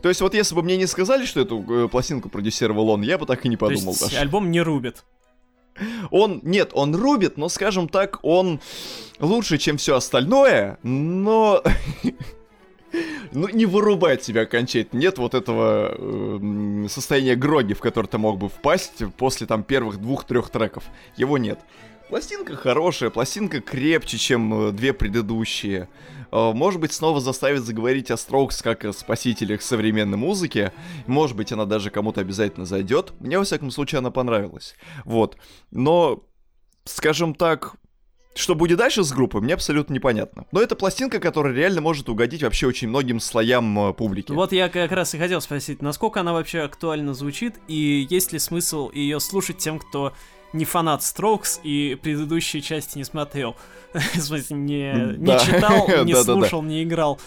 [0.02, 3.16] То есть вот если бы мне не сказали, что эту э, пластинку продюсировал он, я
[3.16, 4.18] бы так и не То подумал есть даже.
[4.18, 5.02] альбом не рубит.
[6.10, 8.60] Он, нет, он рубит, но, скажем так, он
[9.18, 11.62] лучше, чем все остальное, но...
[13.32, 15.00] Ну, не вырубает тебя окончательно.
[15.00, 19.98] Нет вот этого эм, состояния гроги, в которое ты мог бы впасть после там первых
[19.98, 20.84] двух-трех треков.
[21.16, 21.58] Его нет.
[22.08, 25.88] Пластинка хорошая, пластинка крепче, чем э, две предыдущие.
[26.30, 30.70] Э, Может быть, снова заставит заговорить о Strokes как о спасителях современной музыки.
[31.06, 33.14] Может быть, она даже кому-то обязательно зайдет.
[33.20, 34.74] Мне, во всяком случае, она понравилась.
[35.04, 35.36] Вот.
[35.70, 36.24] Но,
[36.84, 37.76] скажем так,
[38.34, 40.46] что будет дальше с группой, мне абсолютно непонятно.
[40.52, 44.32] Но это пластинка, которая реально может угодить вообще очень многим слоям э, публики.
[44.32, 48.38] Вот я как раз и хотел спросить, насколько она вообще актуально звучит, и есть ли
[48.38, 50.12] смысл ее слушать тем, кто
[50.52, 53.56] не фанат Strokes и предыдущие части не смотрел.
[53.92, 57.20] В смысле, не, не читал, не слушал, не играл.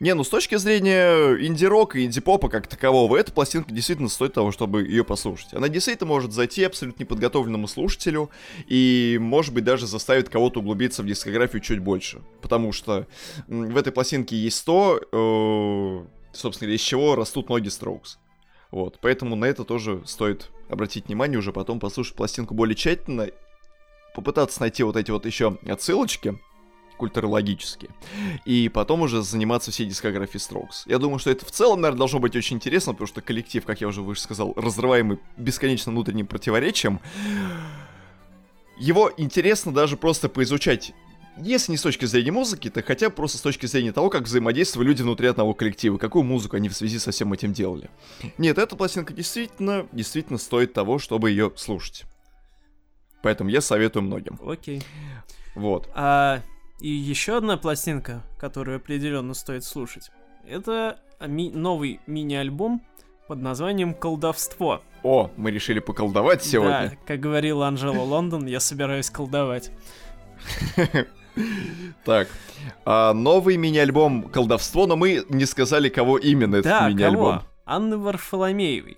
[0.00, 4.50] Не, ну с точки зрения инди-рока и инди-попа как такового, эта пластинка действительно стоит того,
[4.50, 5.52] чтобы ее послушать.
[5.52, 8.30] Она действительно может зайти абсолютно неподготовленному слушателю
[8.66, 12.22] и, может быть, даже заставит кого-то углубиться в дискографию чуть больше.
[12.40, 13.06] Потому что
[13.46, 18.16] в этой пластинке есть то, э, собственно из чего растут ноги Strokes.
[18.70, 23.28] Вот, поэтому на это тоже стоит обратить внимание, уже потом послушать пластинку более тщательно,
[24.14, 26.38] попытаться найти вот эти вот еще отсылочки,
[27.00, 27.90] культурологические,
[28.44, 30.82] и потом уже заниматься всей дискографией Strokes.
[30.84, 33.80] Я думаю, что это в целом, наверное, должно быть очень интересно, потому что коллектив, как
[33.80, 37.00] я уже выше сказал, разрываемый бесконечно внутренним противоречием,
[38.78, 40.92] его интересно даже просто поизучать
[41.42, 44.24] если не с точки зрения музыки, то хотя бы просто с точки зрения того, как
[44.24, 47.88] взаимодействовали люди внутри одного коллектива, какую музыку они в связи со всем этим делали.
[48.36, 52.04] Нет, эта пластинка действительно, действительно стоит того, чтобы ее слушать.
[53.22, 54.38] Поэтому я советую многим.
[54.44, 54.82] Окей.
[55.54, 55.88] Вот.
[55.94, 56.42] А,
[56.80, 60.10] и еще одна пластинка, которую определенно стоит слушать.
[60.46, 62.82] Это ми- новый мини-альбом
[63.28, 64.82] под названием «Колдовство».
[65.02, 66.90] О, мы решили поколдовать сегодня.
[66.90, 69.70] Да, как говорила Анжела Лондон, я собираюсь колдовать.
[72.04, 72.28] Так,
[72.84, 77.42] а, новый мини-альбом «Колдовство», но мы не сказали, кого именно этот мини-альбом.
[77.64, 78.96] Анны Варфоломеевой.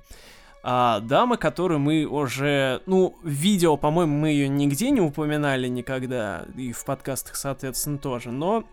[0.64, 6.46] А, дама, которую мы уже, ну, в видео, по-моему, мы ее нигде не упоминали никогда,
[6.56, 8.64] и в подкастах, соответственно, тоже, но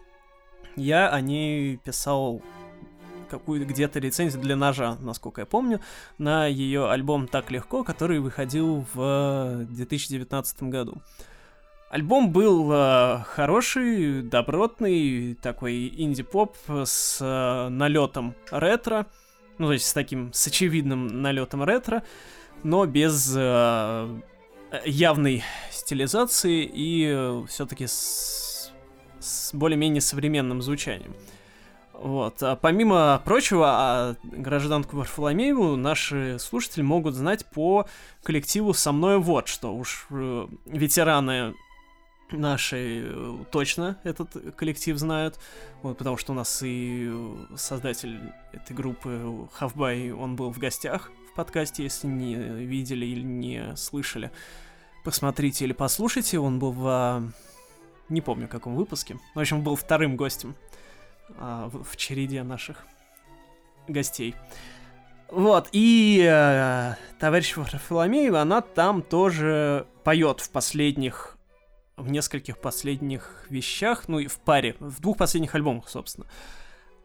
[0.75, 2.43] я о ней писал
[3.29, 5.81] какую-то где-то рецензию для ножа, насколько я помню,
[6.19, 11.01] на ее альбом «Так легко», который выходил в 2019 году.
[11.89, 19.07] Альбом был э, хороший, добротный, такой инди-поп с э, налетом ретро,
[19.59, 22.03] ну то есть с таким, с очевидным налетом ретро,
[22.63, 24.19] но без э,
[24.85, 28.71] явной стилизации и все-таки с,
[29.19, 31.13] с более-менее современным звучанием.
[31.93, 32.41] Вот.
[32.41, 37.87] А помимо прочего, а гражданку Варфоломееву наши слушатели могут знать по
[38.23, 39.75] коллективу «Со мной вот что».
[39.75, 41.55] Уж э, ветераны
[42.31, 45.39] наши э, точно этот коллектив знают,
[45.81, 47.11] вот, потому что у нас и
[47.55, 48.19] создатель
[48.51, 54.31] этой группы Хавбай, он был в гостях в подкасте, если не видели или не слышали,
[55.03, 57.31] посмотрите или послушайте, он был в...
[58.09, 60.55] не помню, каком выпуске, в общем, был вторым гостем
[61.37, 62.85] а, в, в череде наших
[63.87, 64.35] гостей.
[65.31, 71.38] Вот, и э, товарищ Варфоломеева, она там тоже поет в последних
[71.99, 76.27] в нескольких последних вещах, ну и в паре, в двух последних альбомах, собственно.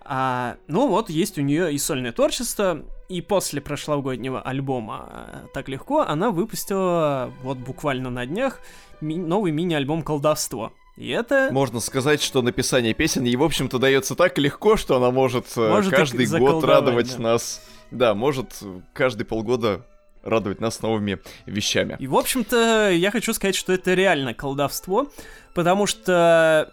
[0.07, 5.68] А, ну вот, есть у нее и сольное творчество, и после прошлогоднего альбома а, «Так
[5.68, 8.61] легко» она выпустила вот буквально на днях
[9.00, 10.72] ми- новый мини-альбом «Колдовство».
[10.96, 11.48] И это...
[11.50, 15.68] Можно сказать, что написание песен ей, в общем-то, дается так легко, что она может, э,
[15.68, 17.22] Может каждый год радовать да.
[17.22, 17.62] нас.
[17.90, 19.85] Да, может э, каждый полгода
[20.25, 21.97] радовать нас новыми вещами.
[21.99, 25.09] И, в общем-то, я хочу сказать, что это реально колдовство,
[25.55, 26.73] потому что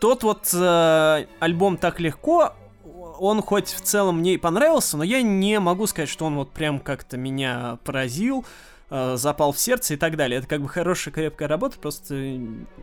[0.00, 2.54] тот вот э, альбом «Так легко»,
[3.20, 6.52] он хоть в целом мне и понравился, но я не могу сказать, что он вот
[6.52, 8.44] прям как-то меня поразил.
[8.90, 10.38] э, запал в сердце и так далее.
[10.38, 12.38] Это как бы хорошая, крепкая работа, просто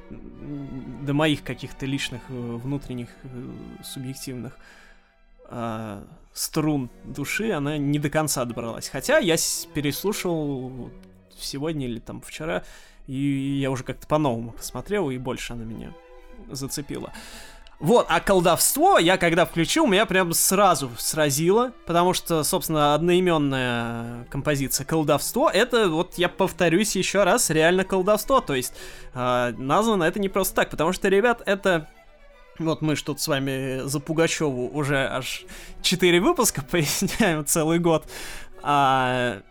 [0.09, 3.27] до моих каких-то личных, э, внутренних, э,
[3.83, 4.57] субъективных
[5.49, 6.03] э,
[6.35, 8.89] струн души она не до конца добралась.
[8.89, 9.37] Хотя я
[9.73, 10.91] переслушал
[11.39, 12.63] сегодня или там вчера,
[13.07, 15.93] и я уже как-то по-новому посмотрел, и больше она меня
[16.51, 17.11] зацепила.
[17.79, 24.85] Вот, а колдовство я когда включил, меня прям сразу сразило, потому что, собственно, одноименная композиция
[24.85, 28.73] колдовство, это, вот я повторюсь еще раз, реально колдовство, то есть
[29.13, 31.89] э, названо это не просто так, потому что, ребят, это
[32.59, 35.45] вот мы тут с вами за Пугачеву уже аж
[35.81, 38.05] 4 выпуска поясняем целый год.
[38.61, 39.41] А,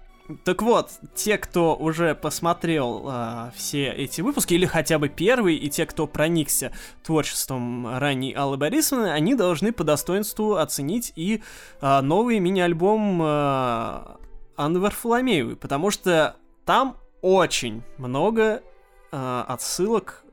[0.44, 5.68] так вот, те, кто уже посмотрел а, все эти выпуски, или хотя бы первый, и
[5.68, 11.42] те, кто проникся творчеством ранней Аллы Борисовны, они должны по достоинству оценить и
[11.80, 14.16] а, новый мини-альбом а,
[14.56, 18.62] Анны Варфоломеевой, потому что там очень много
[19.12, 20.23] а, отсылок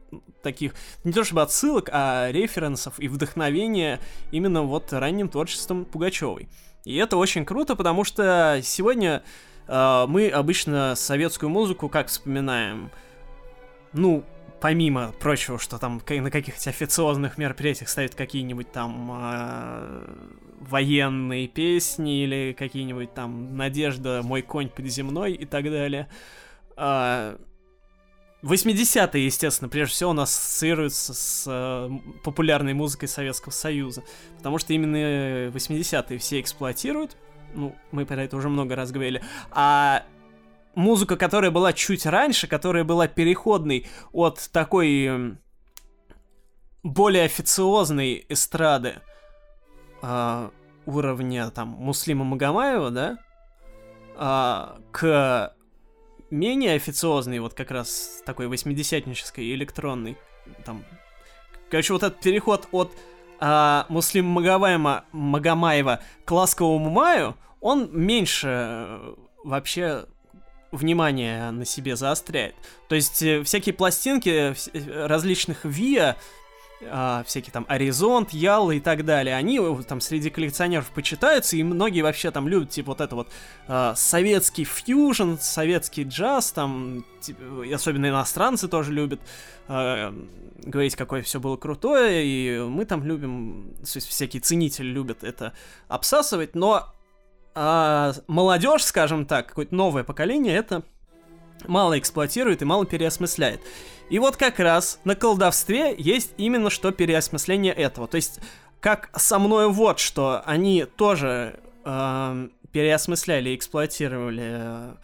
[0.41, 0.73] таких,
[1.03, 3.99] не то чтобы отсылок, а референсов и вдохновения
[4.31, 6.49] именно вот ранним творчеством Пугачевой.
[6.83, 9.23] И это очень круто, потому что сегодня
[9.67, 12.91] э, мы обычно советскую музыку как вспоминаем?
[13.93, 14.23] Ну,
[14.61, 20.15] помимо прочего, что там на каких-то официозных мероприятиях ставят какие-нибудь там э,
[20.61, 26.07] военные песни или какие-нибудь там «Надежда, мой конь подземной» и так далее.
[26.77, 27.37] Э,
[28.43, 31.89] 80-е, естественно, прежде всего у нас ассоциируются с э,
[32.23, 34.03] популярной музыкой Советского Союза,
[34.37, 37.17] потому что именно 80-е все эксплуатируют,
[37.53, 40.03] ну, мы про это уже много раз говорили, а
[40.73, 45.37] музыка, которая была чуть раньше, которая была переходной от такой
[46.81, 48.95] более официозной эстрады
[50.01, 50.49] э,
[50.87, 53.17] уровня там Муслима Магомаева, да,
[54.15, 55.53] э, к
[56.31, 60.17] менее официозный, вот как раз такой восьмидесятнической, электронный,
[60.65, 60.83] там...
[61.69, 62.91] Короче, вот этот переход от
[63.39, 70.05] а, Муслим Магомаева, Магомаева к Ласковому Маю, он меньше э, вообще
[70.71, 72.55] внимание на себе заостряет.
[72.87, 76.17] То есть э, всякие пластинки э, различных ВИА,
[76.89, 81.63] а, всякие там Аризонт, Ялла и так далее, они э, там среди коллекционеров почитаются, и
[81.63, 83.27] многие вообще там любят, типа, вот это вот
[83.67, 89.21] а, советский фьюжн, советский джаз, там, типа, особенно иностранцы тоже любят
[89.67, 90.13] а,
[90.63, 95.53] говорить, какое все было крутое, и мы там любим, то есть всякие ценители любят это
[95.87, 96.93] обсасывать, но
[97.53, 100.83] а, молодежь, скажем так, какое-то новое поколение, это
[101.67, 103.61] мало эксплуатирует и мало переосмысляет.
[104.09, 108.07] И вот как раз на колдовстве есть именно что переосмысление этого.
[108.07, 108.39] То есть,
[108.79, 114.95] как со мной вот что, они тоже э, переосмысляли и эксплуатировали э,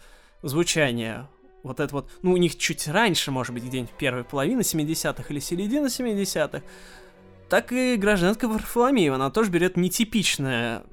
[0.42, 1.26] звучание
[1.62, 5.40] вот это вот, ну, у них чуть раньше, может быть, где-нибудь первой половины 70-х или
[5.40, 6.62] середина 70-х,
[7.48, 10.84] так и гражданка Варфоломеева, она тоже берет нетипичное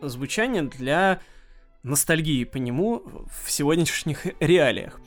[0.00, 1.20] звучание для
[1.84, 3.02] ностальгии по нему
[3.44, 5.00] в сегодняшних реалиях.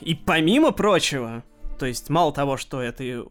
[0.00, 1.44] И помимо прочего,
[1.78, 3.26] то есть мало того, что это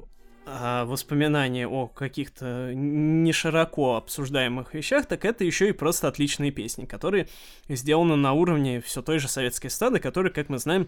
[0.48, 6.86] а, воспоминания о каких-то не широко обсуждаемых вещах, так это еще и просто отличные песни,
[6.86, 7.28] которые
[7.68, 10.88] сделаны на уровне все той же советской стады, которая, как мы знаем,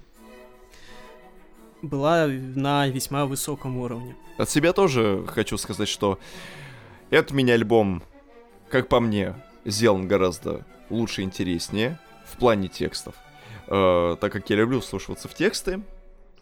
[1.82, 4.16] была на весьма высоком уровне.
[4.38, 6.20] От себя тоже хочу сказать, что
[7.10, 8.04] этот мини-альбом,
[8.70, 13.16] как по мне, сделан гораздо лучше интереснее в плане текстов.
[13.68, 15.82] Э, так как я люблю вслушиваться в тексты.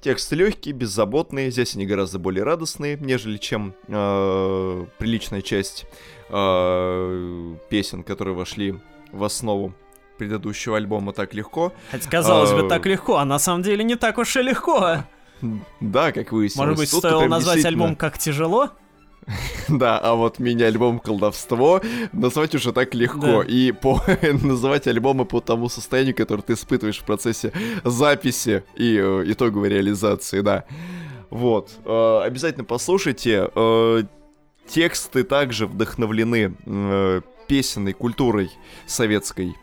[0.02, 5.88] Тексты легкие, беззаботные, здесь они гораздо более радостные, нежели чем э, приличная часть
[6.30, 8.80] э, песен, которые вошли
[9.12, 9.74] в основу
[10.20, 11.74] предыдущего альбома так легко.
[11.90, 15.04] Хотя казалось бы, так легко, а на самом деле не так уж и легко.
[15.82, 16.68] Да, как выяснилось.
[16.68, 17.86] Может быть, стоило назвать действительно...
[17.86, 18.72] альбом как тяжело?
[19.70, 23.44] Да, а вот мини-альбом «Колдовство» назвать уже так легко.
[23.44, 23.46] Да.
[23.48, 24.02] И по
[24.44, 27.52] называть альбомы по тому состоянию, которое ты испытываешь в процессе
[27.84, 30.66] записи и э, итоговой реализации, да.
[31.30, 31.72] Вот.
[31.86, 33.50] Э, обязательно послушайте.
[33.56, 34.04] Э,
[34.68, 38.52] тексты также вдохновлены э, песенной культурой
[38.86, 39.56] советской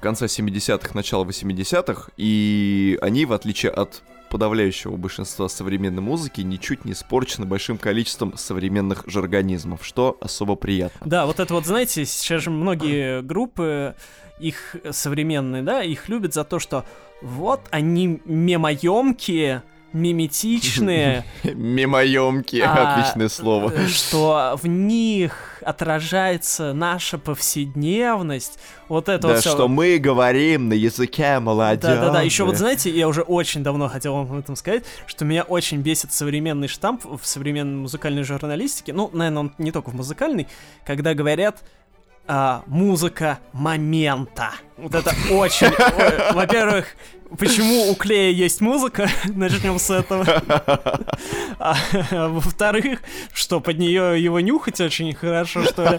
[0.00, 4.02] конца 70-х, начала 80-х, и они, в отличие от
[4.34, 11.00] подавляющего большинства современной музыки ничуть не испорчена большим количеством современных жаргонизмов, что особо приятно.
[11.04, 13.94] Да, вот это вот, знаете, сейчас же многие группы,
[14.40, 16.84] их современные, да, их любят за то, что
[17.22, 19.62] вот они мемоемкие,
[19.94, 21.24] миметичные.
[21.44, 23.72] Мимоемкие, а, отличное слово.
[23.72, 28.58] Э, что в них отражается наша повседневность.
[28.88, 29.50] Вот это да, вот все.
[29.50, 31.94] что мы говорим на языке молодежи.
[31.94, 35.44] Да-да-да, еще вот знаете, я уже очень давно хотел вам об этом сказать, что меня
[35.44, 40.48] очень бесит современный штамп в современной музыкальной журналистике, ну, наверное, он не только в музыкальной,
[40.84, 41.62] когда говорят
[42.26, 44.50] а, музыка момента.
[44.76, 45.68] Вот это очень...
[46.34, 46.86] Во-первых,
[47.38, 49.08] почему у Клея есть музыка?
[49.24, 50.26] Начнем с этого.
[51.58, 51.76] А,
[52.10, 53.00] во-вторых,
[53.32, 55.98] что под нее его нюхать очень хорошо, что ли?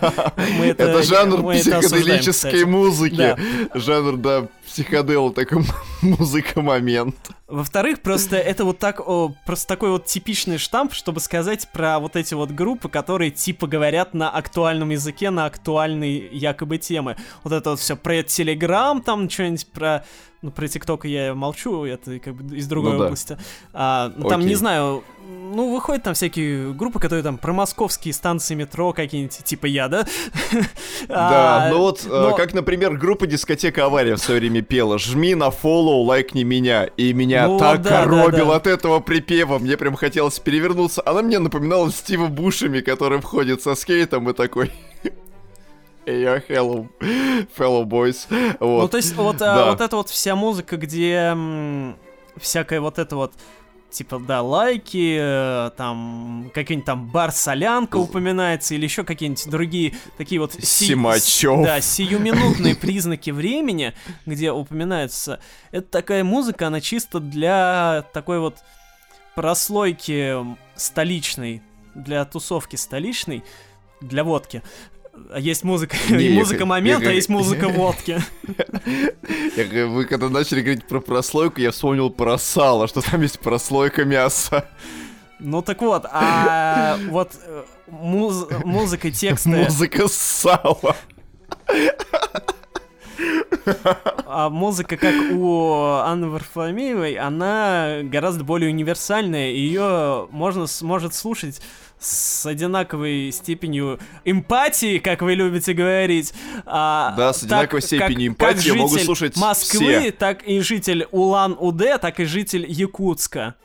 [0.57, 3.15] Мы это, это жанр мы психоделической это музыки.
[3.15, 3.38] Да.
[3.73, 5.63] Жанр, да, психодел, такой
[6.01, 7.15] музыка-момент.
[7.47, 12.15] Во-вторых, просто это вот так, о, просто такой вот типичный штамп, чтобы сказать про вот
[12.15, 17.15] эти вот группы, которые типа говорят на актуальном языке, на актуальные якобы темы.
[17.43, 18.64] Вот это вот все про Телеграм,
[19.01, 20.04] там что-нибудь про
[20.45, 23.06] ну, про ТикТок я молчу, это как бы из другой ну, да.
[23.06, 23.38] области.
[23.73, 28.54] А, ну, там, не знаю, ну, выходят там всякие группы, которые там про московские станции
[28.54, 30.06] метро какие-нибудь, типа я, да?
[31.08, 35.34] Да, а, ну вот, э, как, например, группа дискотека Авария в свое время пела «Жми
[35.34, 40.39] на фоллоу, лайкни меня», и меня ну так коробил от этого припева, мне прям хотелось
[40.39, 41.01] перевернуться.
[41.06, 44.71] Она мне напоминала Стива Бушами, который входит со скейтом и такой...
[46.11, 46.87] Я hello,
[47.57, 48.27] fellow boys.
[48.59, 48.81] Вот.
[48.83, 49.71] Ну, то есть, вот, а, да.
[49.71, 51.35] вот эта вот вся музыка, где
[52.37, 53.33] всякая вот эта вот
[53.89, 60.53] типа, да, лайки, э, там, какие-нибудь там бар-солянка упоминается, или еще какие-нибудь другие такие вот...
[60.53, 61.63] Си- Симачев.
[61.63, 63.93] Да, сиюминутные признаки времени,
[64.25, 65.39] где упоминается.
[65.71, 68.57] Это такая музыка, она чисто для такой вот
[69.33, 70.35] прослойки
[70.75, 71.61] столичной,
[71.93, 73.43] для тусовки столичной,
[74.01, 74.61] для водки.
[75.32, 78.21] А есть музыка, не, музыка момента, а есть музыка водки.
[79.56, 84.06] Я, вы когда начали говорить про прослойку, я вспомнил про сало, что там есть прослойка
[84.06, 84.65] мяса.
[85.39, 89.49] Ну так вот, а вот э, муз музыка, тексты...
[89.49, 90.95] Музыка сала.
[94.25, 101.62] А музыка, как у Анны Варфоломеевой, она гораздо более универсальная, ее можно может слушать
[101.99, 106.34] с одинаковой степенью эмпатии, как вы любите говорить.
[106.65, 110.12] А, да, с одинаковой так, степенью как, эмпатии как могут слушать Москвы, все.
[110.12, 113.56] так и житель Улан-Удэ, так и житель Якутска.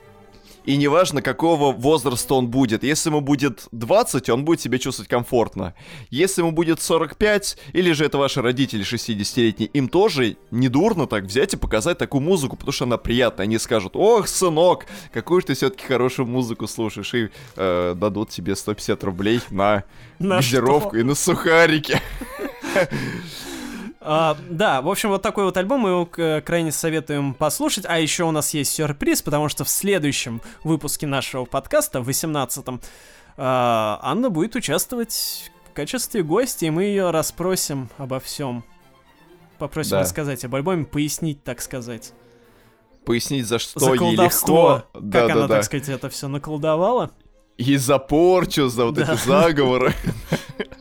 [0.65, 2.83] И неважно, какого возраста он будет.
[2.83, 5.73] Если ему будет 20, он будет себя чувствовать комфортно.
[6.09, 11.53] Если ему будет 45, или же это ваши родители 60-летние, им тоже недурно так взять
[11.53, 13.45] и показать такую музыку, потому что она приятная.
[13.45, 18.55] Они скажут, ох, сынок, какую же ты все-таки хорошую музыку слушаешь, и э, дадут тебе
[18.55, 19.83] 150 рублей на,
[20.19, 20.97] на газировку что?
[20.99, 21.99] и на сухарики.
[24.03, 27.85] А, да, в общем, вот такой вот альбом мы его крайне советуем послушать.
[27.87, 32.81] А еще у нас есть сюрприз, потому что в следующем выпуске нашего подкаста, в 18-м,
[33.37, 38.63] а, Анна будет участвовать в качестве гостя, и мы ее расспросим обо всем.
[39.59, 39.99] Попросим да.
[40.01, 42.13] рассказать об альбоме, пояснить, так сказать.
[43.05, 44.83] Пояснить, за что за ей легко.
[44.93, 45.55] Как да, она, да.
[45.55, 47.11] так сказать, это все наколдовала.
[47.57, 49.13] И за порчу, за вот да.
[49.13, 49.93] эти заговоры.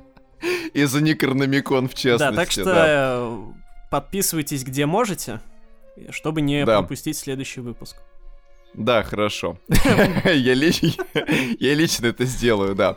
[0.73, 2.19] И за Некрономикон, в частности.
[2.31, 2.85] Да, так что да.
[2.87, 3.39] Э,
[3.91, 5.41] подписывайтесь где можете,
[6.11, 6.79] чтобы не да.
[6.79, 7.97] пропустить следующий выпуск.
[8.75, 9.59] Да, хорошо.
[10.25, 10.81] я, лич...
[11.59, 12.97] я лично это сделаю, да.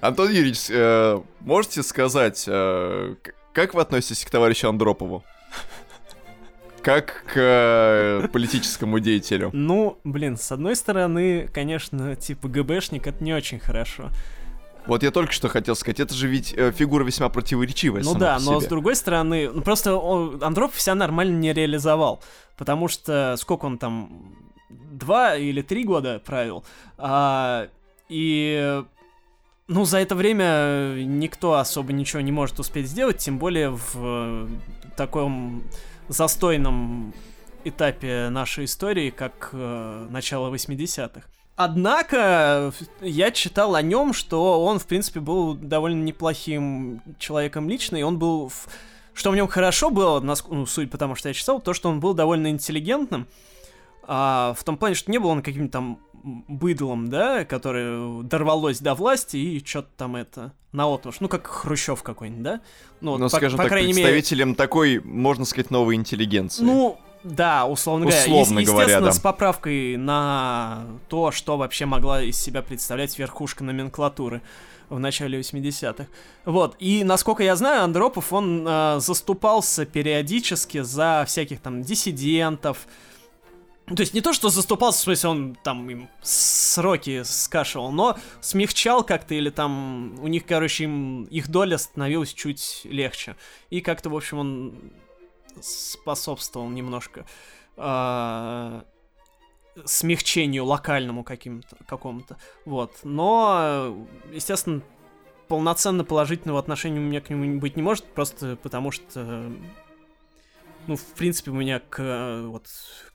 [0.00, 3.16] Антон Юрьевич, э, можете сказать, э,
[3.52, 5.24] как вы относитесь к товарищу Андропову?
[6.80, 9.50] Как к э, политическому деятелю?
[9.52, 14.10] Ну, блин, с одной стороны, конечно, типа ГБшник это не очень хорошо.
[14.88, 18.02] Вот я только что хотел сказать, это же ведь э, фигура весьма противоречивая.
[18.02, 22.22] Ну да, но с другой стороны, ну просто он, Андропов себя нормально не реализовал.
[22.56, 24.34] Потому что сколько он там,
[24.70, 26.64] два или три года правил.
[26.96, 27.68] А,
[28.08, 28.82] и
[29.66, 34.48] ну, за это время никто особо ничего не может успеть сделать, тем более в э,
[34.96, 35.64] таком
[36.08, 37.12] застойном
[37.62, 41.28] этапе нашей истории, как э, начало 80-х.
[41.60, 48.02] Однако я читал о нем, что он, в принципе, был довольно неплохим человеком лично, и
[48.02, 48.48] он был...
[48.48, 48.68] В...
[49.12, 52.14] Что в нем хорошо было, ну, суть потому что я читал, то, что он был
[52.14, 53.26] довольно интеллигентным,
[54.04, 58.94] а, в том плане, что не был он каким-то там быдлом, да, который дорвалось до
[58.94, 61.16] власти и что-то там это на отмуж.
[61.18, 62.60] Ну, как Хрущев какой-нибудь, да?
[63.00, 64.56] Ну, вот, ну по, скажем по так, представителем мере...
[64.56, 66.62] такой, можно сказать, новой интеллигенции.
[66.62, 68.82] Ну, да, условно, условно говоря.
[68.82, 69.12] Естественно, да.
[69.12, 74.42] с поправкой на то, что вообще могла из себя представлять верхушка номенклатуры
[74.88, 76.06] в начале 80-х.
[76.44, 82.86] Вот, и насколько я знаю, Андропов, он э, заступался периодически за всяких там диссидентов,
[83.86, 89.02] То есть не то, что заступался, в смысле, он там им сроки скашивал, но смягчал
[89.04, 93.36] как-то, или там у них, короче, им, их доля становилась чуть легче.
[93.70, 94.74] И как-то, в общем, он
[95.62, 97.26] способствовал немножко
[97.76, 98.82] э,
[99.84, 102.36] смягчению локальному каким-то, какому-то.
[102.64, 102.92] Вот.
[103.04, 104.82] Но, естественно,
[105.48, 109.50] полноценно положительного отношения у меня к нему быть не может, просто потому что
[110.86, 112.66] ну, в принципе, у меня к, вот,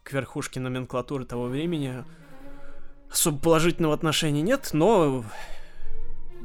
[0.03, 2.05] к верхушке номенклатуры того времени
[3.11, 5.25] особо положительного отношения нет, но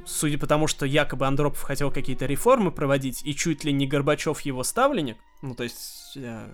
[0.08, 4.40] судя по тому, что якобы Андропов хотел какие-то реформы проводить, и чуть ли не Горбачев
[4.40, 6.48] его ставленник, ну, то есть я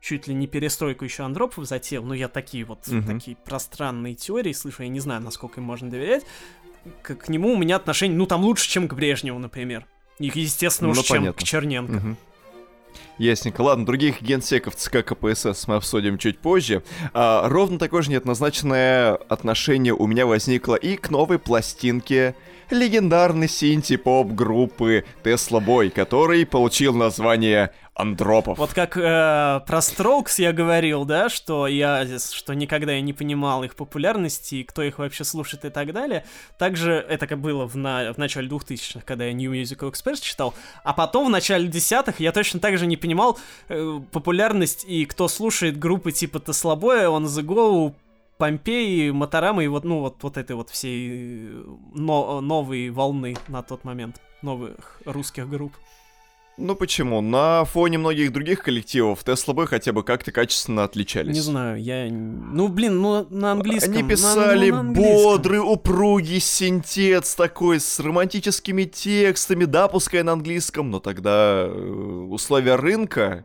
[0.00, 3.02] чуть ли не перестройку еще Андропов затеял, но я такие вот, угу.
[3.02, 6.24] такие пространные теории слышу, я не знаю, насколько им можно доверять,
[7.02, 9.86] к, к нему у меня отношение, ну, там лучше, чем к Брежневу, например.
[10.18, 11.26] И, естественно, ну, уж понятно.
[11.26, 11.96] чем к Черненко.
[11.96, 12.16] Угу.
[13.18, 13.60] Ясненько.
[13.62, 16.82] Ладно, других генсеков ЦК КПСС мы обсудим чуть позже.
[17.12, 22.34] А, ровно такое же неоднозначное отношение у меня возникло и к новой пластинке
[22.70, 28.58] легендарной синти-поп группы Tesla Boy, который получил название Андропов.
[28.58, 33.64] Вот как э, про Strokes я говорил, да, что я что никогда я не понимал
[33.64, 36.24] их популярности, кто их вообще слушает и так далее.
[36.58, 40.54] Также это как было в, на, в начале 2000-х, когда я New Musical Express читал.
[40.84, 43.36] А потом в начале десятых я точно так же не понимал
[43.68, 47.94] э, популярность и кто слушает группы типа Теслобоя, On The Go,
[48.38, 53.64] Помпеи, Моторама и вот, ну, вот, вот этой вот всей э, но, новой волны на
[53.64, 55.72] тот момент новых русских групп.
[56.58, 57.20] Ну почему?
[57.20, 61.34] На фоне многих других коллективов Tesla Boy хотя бы как-то качественно отличались.
[61.34, 62.08] Не знаю, я...
[62.10, 63.92] Ну, блин, ну на английском...
[63.94, 70.32] Они писали на, ну, на бодрый, упругий синтец такой, с романтическими текстами, да, пускай на
[70.32, 73.44] английском, но тогда э, условия рынка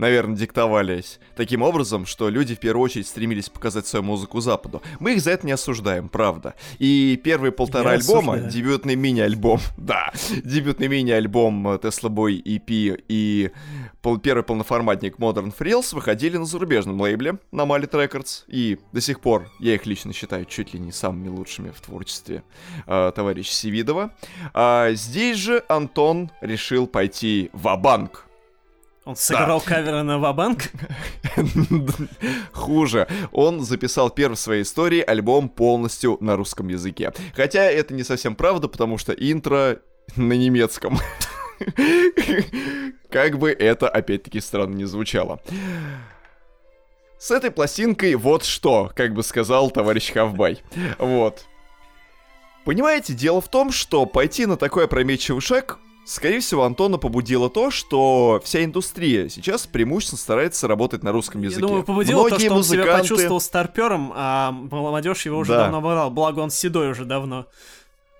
[0.00, 4.82] наверное, диктовались таким образом, что люди в первую очередь стремились показать свою музыку Западу.
[4.98, 6.54] Мы их за это не осуждаем, правда.
[6.78, 8.50] И первые полтора Я альбома, осуждаю.
[8.50, 13.50] дебютный мини-альбом, да, дебютный мини-альбом Tesla Boy EP и
[14.00, 19.20] пол, первый полноформатник Modern Frills выходили на зарубежном лейбле, на Mallet Records, и до сих
[19.20, 22.42] пор я их лично считаю чуть ли не самыми лучшими в творчестве
[22.86, 24.12] э, товарища Севидова.
[24.54, 28.29] А здесь же Антон решил пойти в банк
[29.10, 29.66] он сыграл да.
[29.66, 30.70] каверы на Вабанк?
[32.52, 33.08] Хуже.
[33.32, 37.12] Он записал первый в своей истории альбом полностью на русском языке.
[37.34, 39.80] Хотя это не совсем правда, потому что интро
[40.16, 40.98] на немецком.
[43.10, 45.40] Как бы это, опять-таки, странно не звучало.
[47.18, 50.62] С этой пластинкой вот что, как бы сказал товарищ Хавбай.
[50.98, 51.44] Вот.
[52.64, 55.78] Понимаете, дело в том, что пойти на такой опрометчивый шаг
[56.10, 61.60] Скорее всего, Антона побудило то, что вся индустрия сейчас преимущественно старается работать на руком языке.
[61.60, 62.82] Я думаю, побудило Многие то, что музыканты...
[62.82, 65.62] он себя почувствовал старпером, а молодежь его уже да.
[65.62, 67.46] давно брал, благо он седой уже давно.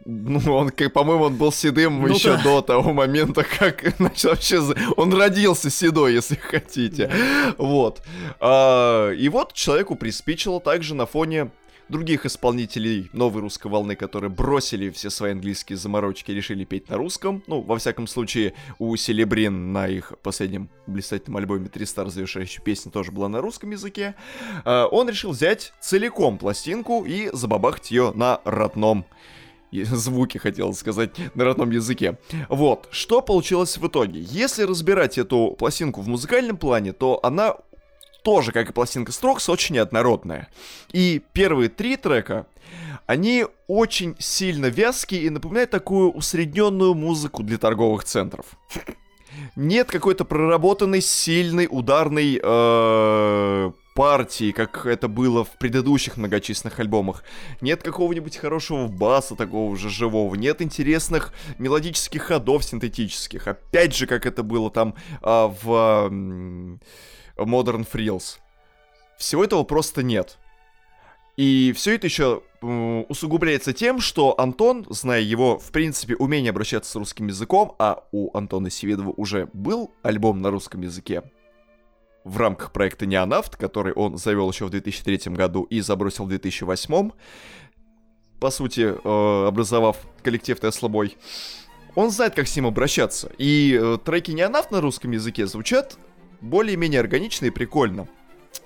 [0.05, 2.43] Ну, он, как, по-моему, он был седым ну, еще да.
[2.45, 4.61] до того момента, как начал вообще...
[4.97, 7.09] Он родился седой, если хотите.
[7.09, 7.55] Да.
[7.59, 8.03] Вот.
[8.39, 11.51] А, и вот человеку приспичило также на фоне
[11.91, 16.97] других исполнителей новой русской волны, которые бросили все свои английские заморочки и решили петь на
[16.97, 17.43] русском.
[17.47, 22.09] Ну, во всяком случае, у Селебрин на их последнем блистательном альбоме «Три стар»
[22.65, 24.15] песня тоже была на русском языке.
[24.65, 29.05] А, он решил взять целиком пластинку и забабахать ее на родном
[29.73, 32.19] звуки, хотел сказать, на родном языке.
[32.49, 34.21] Вот, что получилось в итоге?
[34.21, 37.57] Если разбирать эту пластинку в музыкальном плане, то она
[38.23, 40.49] тоже, как и пластинка Строкс, очень неоднородная.
[40.93, 42.47] И первые три трека,
[43.07, 48.47] они очень сильно вязкие и напоминают такую усредненную музыку для торговых центров.
[49.57, 57.25] Нет какой-то проработанной, сильной, ударной э, партии, как это было в предыдущих многочисленных альбомах.
[57.61, 60.35] Нет какого-нибудь хорошего баса такого же живого.
[60.35, 63.47] Нет интересных мелодических ходов синтетических.
[63.47, 66.09] Опять же, как это было там э, в...
[66.11, 66.79] Э,
[67.45, 68.39] Modern Frills.
[69.19, 70.39] Всего этого просто нет.
[71.37, 76.97] И все это еще усугубляется тем, что Антон, зная его, в принципе, умение обращаться с
[76.97, 81.23] русским языком, а у Антона Севедова уже был альбом на русском языке,
[82.25, 87.11] в рамках проекта Неонафт, который он завел еще в 2003 году и забросил в 2008,
[88.39, 91.17] по сути, э, образовав коллектив Tesla Boy,
[91.95, 93.31] он знает, как с ним обращаться.
[93.39, 95.99] И э, треки Неонафт на русском языке звучат
[96.41, 98.09] более-менее органично и прикольно.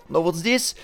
[0.08, 0.76] Но вот здесь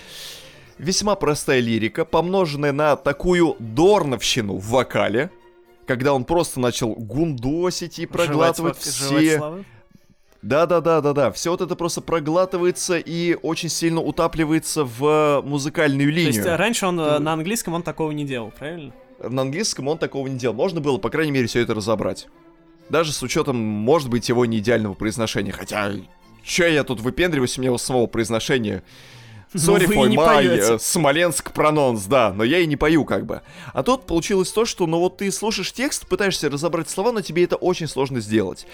[0.77, 5.29] весьма простая лирика, помноженная на такую дорновщину в вокале,
[5.85, 9.63] когда он просто начал гундосить и проглатывать жевать, все...
[10.41, 16.33] Да-да-да-да-да, все вот это просто проглатывается и очень сильно утапливается в музыкальную линию.
[16.33, 17.19] То есть раньше он Ты...
[17.19, 18.91] на английском он такого не делал, правильно?
[19.21, 20.55] На английском он такого не делал.
[20.55, 22.27] Можно было, по крайней мере, все это разобрать.
[22.89, 25.51] Даже с учетом, может быть, его не идеального произношения.
[25.51, 25.91] Хотя,
[26.43, 28.83] че я тут выпендриваюсь, у меня его самого произношения.
[29.53, 33.41] Сори, for my Смоленск прононс, да, но я и не пою как бы.
[33.73, 37.43] А тут получилось то, что, ну вот ты слушаешь текст, пытаешься разобрать слова, но тебе
[37.43, 38.65] это очень сложно сделать.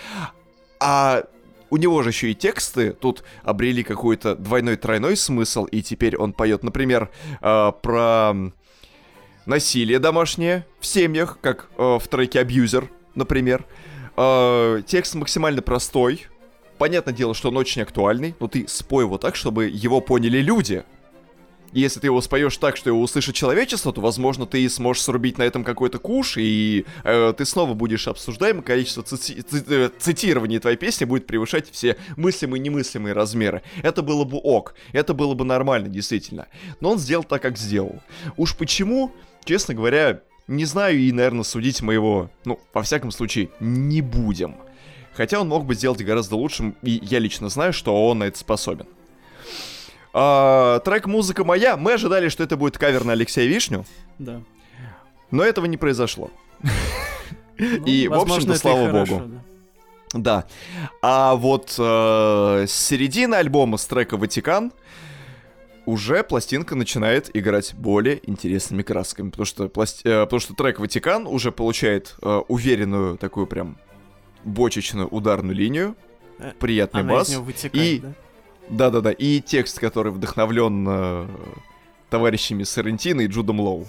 [0.80, 1.24] А
[1.70, 6.64] у него же еще и тексты тут обрели какой-то двойной-тройной смысл, и теперь он поет,
[6.64, 7.10] например,
[7.42, 8.34] э, про
[9.46, 13.66] насилие домашнее в семьях, как э, в треке «Абьюзер», например.
[14.16, 16.28] Э, текст максимально простой.
[16.78, 20.84] Понятное дело, что он очень актуальный, но ты спой его так, чтобы его поняли люди.
[21.74, 25.38] И если ты его споешь так, что его услышит человечество, то, возможно, ты сможешь срубить
[25.38, 30.78] на этом какой-то куш, и э, ты снова будешь обсуждаем, количество цити- ци- цитирований твоей
[30.78, 33.64] песни будет превышать все мыслимые и немыслимые размеры.
[33.84, 36.48] Это было бы ок, это было бы нормально, действительно.
[36.80, 38.02] Но он сделал так, как сделал.
[38.38, 39.12] Уж почему,
[39.44, 44.56] честно говоря, не знаю и, наверное, судить моего, ну, во всяком случае, не будем.
[45.18, 48.38] Хотя он мог бы сделать гораздо лучше, и я лично знаю, что он на это
[48.38, 48.86] способен.
[50.14, 51.76] А, трек «Музыка моя».
[51.76, 53.84] Мы ожидали, что это будет кавер на Алексея Вишню.
[54.20, 54.42] Да.
[55.32, 56.30] Но этого не произошло.
[57.60, 59.24] Ну, и, в общем-то, слава богу.
[60.14, 60.46] Да.
[61.02, 64.72] А вот э, с середины альбома с трека «Ватикан»
[65.88, 71.52] уже пластинка начинает играть более интересными красками, потому что, э, потому что трек «Ватикан» уже
[71.52, 73.80] получает э, уверенную такую прям
[74.48, 75.96] бочечную ударную линию,
[76.40, 77.36] э, приятный Она бас.
[77.74, 78.14] и да?
[78.70, 81.28] Да-да-да, и текст, который вдохновлен э,
[82.10, 83.88] товарищами Сарентино и Джудом Лоу.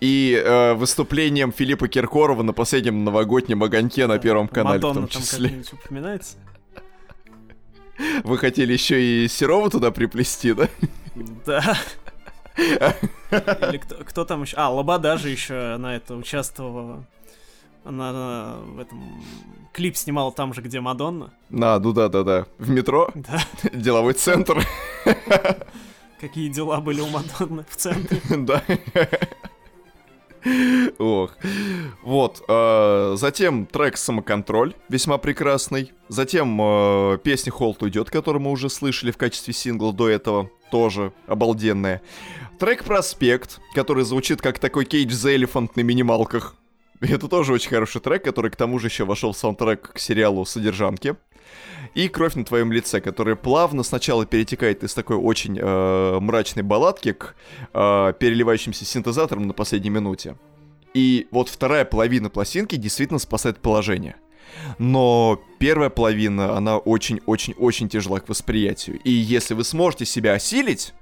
[0.00, 5.22] И э, выступлением Филиппа Киркорова на последнем новогоднем огоньке на Первом канале Мадонна в том
[5.22, 5.48] числе.
[5.48, 6.36] Там упоминается?
[8.24, 10.68] Вы хотели еще и Серова туда приплести, да?
[11.46, 11.78] Да.
[12.56, 14.56] Или кто, кто там еще?
[14.56, 17.04] А, Лобода же еще на это участвовала.
[17.84, 19.22] Она в этом
[19.72, 21.32] клип снимала там же, где Мадонна.
[21.50, 22.46] На, ну да, да, да.
[22.58, 23.10] В метро?
[23.14, 23.40] Да.
[23.72, 24.64] Деловой центр.
[26.20, 28.20] Какие дела были у Мадонны в центре?
[28.36, 28.62] Да.
[30.98, 31.36] Ох.
[32.02, 32.42] Вот.
[32.48, 35.92] Э, затем трек «Самоконтроль», весьма прекрасный.
[36.08, 41.12] Затем э, песня «Холт уйдет», которую мы уже слышали в качестве сингла до этого, тоже
[41.28, 42.02] обалденная.
[42.58, 46.56] Трек «Проспект», который звучит как такой Кейдж the Elephant на минималках.
[47.10, 50.44] Это тоже очень хороший трек, который к тому же еще вошел в саундтрек к сериалу
[50.44, 51.16] «Содержанки».
[51.94, 57.12] И «Кровь на твоем лице», который плавно сначала перетекает из такой очень э, мрачной балладки
[57.12, 57.34] к
[57.74, 60.36] э, переливающимся синтезаторам на последней минуте.
[60.94, 64.14] И вот вторая половина пластинки действительно спасает положение.
[64.78, 69.00] Но первая половина, она очень-очень-очень тяжела к восприятию.
[69.02, 70.94] И если вы сможете себя осилить,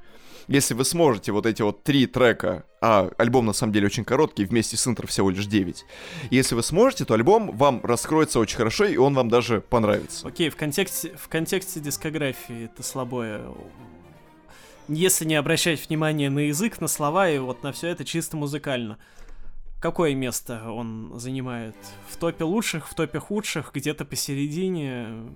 [0.50, 4.44] если вы сможете вот эти вот три трека, а альбом на самом деле очень короткий,
[4.44, 5.84] вместе с интро всего лишь 9,
[6.30, 10.26] если вы сможете, то альбом вам раскроется очень хорошо, и он вам даже понравится.
[10.26, 13.42] Окей, в контексте, в контексте дискографии это слабое
[14.88, 18.98] если не обращать внимания на язык, на слова и вот на все это чисто музыкально.
[19.80, 21.76] Какое место он занимает?
[22.08, 25.30] В топе лучших, в топе худших, где-то посередине?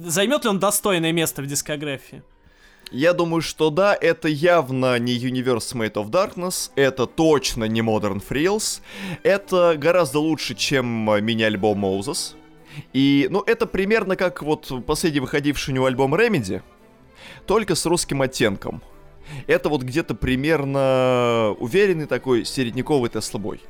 [0.00, 2.24] Займет ли он достойное место в дискографии?
[2.92, 8.22] Я думаю, что да, это явно не Universe Made of Darkness, это точно не Modern
[8.26, 8.80] Frills,
[9.24, 12.34] это гораздо лучше, чем мини-альбом Moses.
[12.92, 16.62] И, ну, это примерно как вот последний выходивший у него альбом Remedy,
[17.46, 18.82] только с русским оттенком.
[19.48, 23.60] Это вот где-то примерно уверенный такой середняковый Теслобой.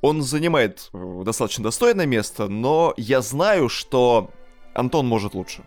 [0.00, 4.30] Он занимает э, достаточно достойное место, но я знаю, что
[4.74, 5.64] Антон может лучше.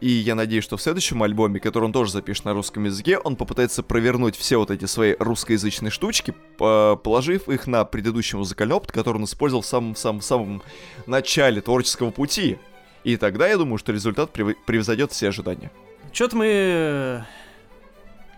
[0.00, 3.36] И я надеюсь, что в следующем альбоме, который он тоже запишет на русском языке, он
[3.36, 9.18] попытается провернуть все вот эти свои русскоязычные штучки, положив их на предыдущий музыкальный опыт, который
[9.18, 10.62] он использовал в самом-самом-самом
[11.06, 12.58] начале творческого пути.
[13.04, 15.70] И тогда я думаю, что результат превзойдет все ожидания.
[16.12, 17.20] Чё-то мы э,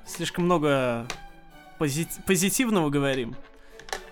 [0.07, 1.07] слишком много
[1.79, 3.37] пози- позитивного говорим.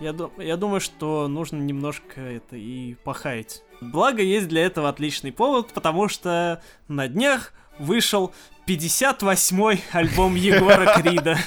[0.01, 3.63] Я, я думаю, что нужно немножко это и похаять.
[3.81, 8.33] Благо, есть для этого отличный повод, потому что на днях вышел
[8.67, 11.39] 58-й альбом Егора Крида.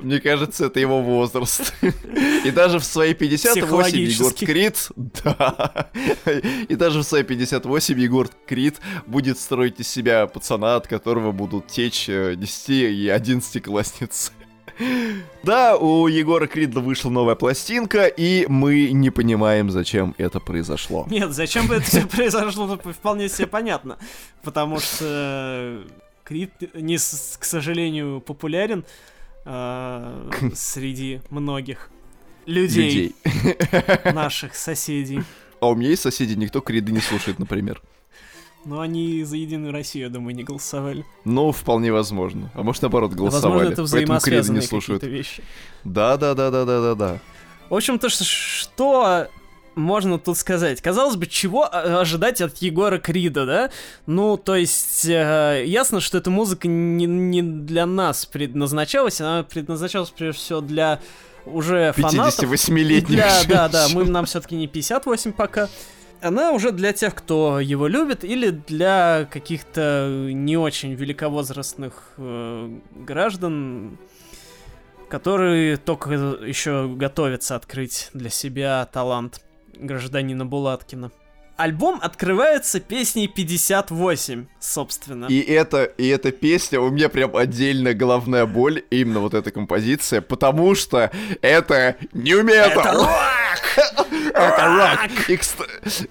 [0.00, 1.74] Мне кажется, это его возраст.
[2.44, 4.88] И даже в свои 58 Егор Крид...
[4.96, 5.90] Да.
[6.68, 8.76] И даже в свои 58 Егор Крид
[9.06, 14.32] будет строить из себя пацана, от которого будут течь 10 э, и 11 классниц.
[15.42, 21.06] Да, у Егора Кридла вышла новая пластинка, и мы не понимаем, зачем это произошло.
[21.08, 23.98] Нет, зачем бы это все произошло, вполне себе понятно.
[24.42, 25.84] Потому что э,
[26.24, 28.84] Крид не, к сожалению, популярен
[29.44, 31.90] э, среди многих
[32.46, 34.12] людей, людей.
[34.12, 35.22] наших соседей.
[35.60, 37.80] А у меня есть соседи, никто Криды не слушает, например.
[38.66, 41.04] Но они за Единую Россию, я думаю, не голосовали.
[41.24, 42.50] Ну, вполне возможно.
[42.52, 43.52] А может, наоборот, голосовали.
[43.52, 45.04] Возможно, это взаимосвязанные не слушают.
[45.04, 45.44] вещи.
[45.84, 47.18] Да, да, да, да, да, да, да.
[47.70, 49.28] В общем-то, что
[49.76, 50.80] можно тут сказать?
[50.82, 53.70] Казалось бы, чего ожидать от Егора Крида, да?
[54.06, 60.10] Ну, то есть, э, ясно, что эта музыка не, не для нас предназначалась, она предназначалась
[60.10, 61.00] прежде всего для
[61.44, 62.52] уже фанатов.
[62.52, 65.68] 58-летних Да, да, да, мы, нам все-таки не 58 пока
[66.26, 73.98] она уже для тех, кто его любит, или для каких-то не очень великовозрастных э, граждан,
[75.08, 79.40] которые только еще готовятся открыть для себя талант
[79.74, 81.10] гражданина Булаткина.
[81.56, 85.26] Альбом открывается песней 58, собственно.
[85.26, 90.20] И это, и эта песня, у меня прям отдельная головная боль, именно вот эта композиция,
[90.20, 92.80] потому что это New Metal!
[92.80, 94.06] Это рок!
[94.34, 95.30] Это рок!
[95.30, 95.38] И,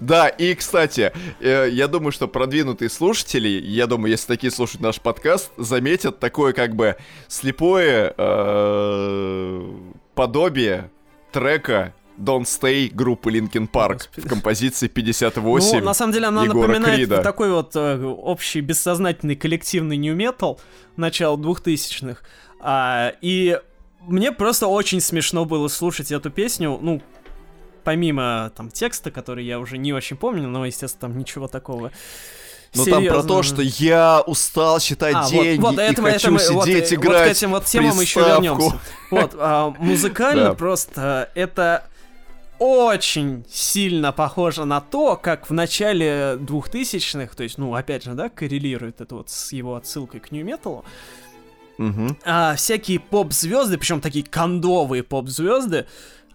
[0.00, 5.00] да, и, кстати, э, я думаю, что продвинутые слушатели, я думаю, если такие слушают наш
[5.00, 6.96] подкаст, заметят такое как бы
[7.28, 9.72] слепое э,
[10.16, 10.90] подобие
[11.30, 14.26] трека Don't Stay группы Linkin Park Господи.
[14.26, 17.22] в композиции 58 Ну, на самом деле она Егора напоминает Крида.
[17.22, 20.58] такой вот э, общий бессознательный коллективный new metal
[20.96, 22.22] начала 2000-х.
[22.60, 23.60] А, и
[24.00, 27.02] мне просто очень смешно было слушать эту песню, ну,
[27.84, 31.92] помимо там текста, который я уже не очень помню, но, естественно, там ничего такого
[32.74, 36.34] ну там про то, что я устал считать а, деньги вот, вот, и этого, хочу
[36.36, 38.78] этого, сидеть вот, играть Вот к этим вот темам еще вернемся.
[39.10, 41.86] Вот, а, музыкально просто это
[42.58, 48.28] очень сильно похоже на то, как в начале 2000-х, то есть, ну, опять же, да,
[48.28, 50.84] коррелирует это вот с его отсылкой к нью-металу,
[51.78, 52.16] угу.
[52.24, 55.86] а, всякие поп-звезды, причем такие кондовые поп-звезды,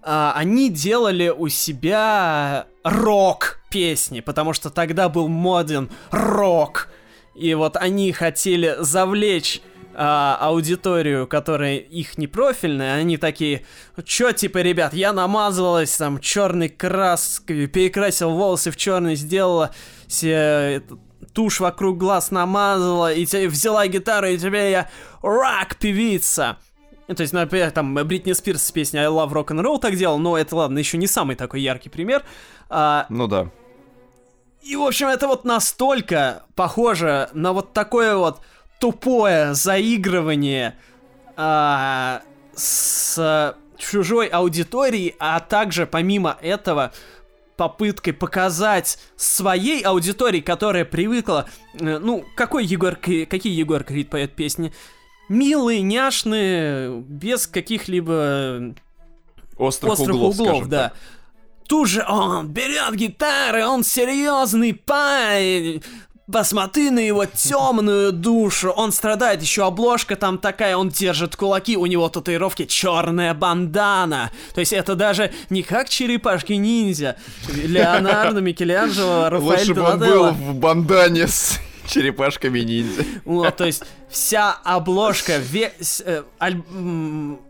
[0.04, 6.90] а, они делали у себя рок-песни, потому что тогда был моден рок.
[7.36, 9.62] И вот они хотели завлечь
[9.94, 13.66] а, аудиторию, которая их не профильная, они такие,
[14.04, 19.72] чё, типа, ребят, я намазалась там черной краской, перекрасил волосы в черный, сделала
[20.08, 20.84] себе
[21.34, 24.90] тушь вокруг глаз намазала, и взяла гитару, и теперь я
[25.22, 26.58] рок-певица.
[27.08, 30.18] То есть, например, там Бритни Спирс с песней I Love Rock and Roll так делал,
[30.18, 32.24] но это, ладно, еще не самый такой яркий пример.
[32.70, 33.50] А, ну да.
[34.62, 38.42] И, в общем, это вот настолько похоже на вот такое вот
[38.82, 40.76] тупое заигрывание
[41.38, 42.24] а,
[42.56, 46.92] с чужой аудиторией, а также помимо этого
[47.58, 51.48] попыткой показать своей аудитории, которая привыкла,
[51.80, 54.74] э, ну, какой Егор, какие Егор Крид поет песни?
[55.30, 58.74] Милые, няшные, без каких-либо
[59.58, 60.90] острых, острых углов, углов да.
[60.90, 60.98] Так.
[61.68, 65.84] Тут же он берет гитары, он серьезный парень,
[66.32, 68.72] Посмотри на его темную душу.
[68.72, 74.32] Он страдает, еще обложка там такая, он держит кулаки, у него татуировки черная бандана.
[74.54, 77.18] То есть это даже не как черепашки ниндзя.
[77.54, 81.60] Леонардо, Микеланджело, Рафаэль Лучше бы он был в бандане с
[81.92, 83.06] черепашками ниндзя.
[83.26, 86.24] Вот, то есть вся обложка, весь, э,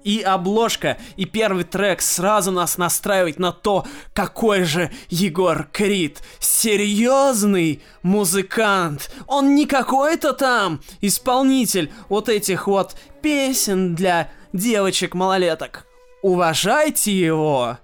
[0.04, 6.22] и обложка, и первый трек сразу нас настраивает на то, какой же Егор Крид.
[6.40, 9.12] Серьезный музыкант.
[9.28, 15.86] Он не какой-то там исполнитель вот этих вот песен для девочек-малолеток.
[16.22, 17.78] Уважайте его.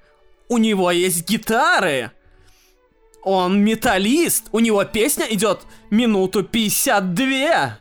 [0.50, 2.12] У него есть гитары.
[3.30, 4.46] Он металлист.
[4.54, 7.78] У него песня идет минуту 52.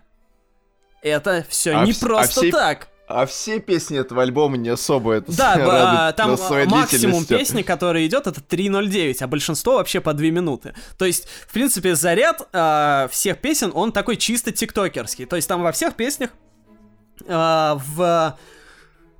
[1.02, 2.50] Это все а не вс- а просто а все...
[2.50, 2.88] так.
[3.06, 6.30] А все песни этого альбома не особо это Да, а, там
[6.66, 10.74] максимум песни, который идет, это 3.09, а большинство вообще по 2 минуты.
[10.98, 15.26] То есть, в принципе, заряд а, всех песен, он такой чисто тиктокерский.
[15.26, 16.30] То есть там во всех песнях
[17.28, 18.36] а, в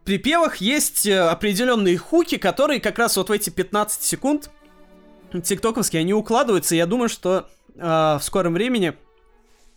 [0.05, 4.51] припевах есть э, определенные хуки, которые как раз вот в эти 15 секунд
[5.43, 8.95] тиктоковские, они укладываются, я думаю, что э, в скором времени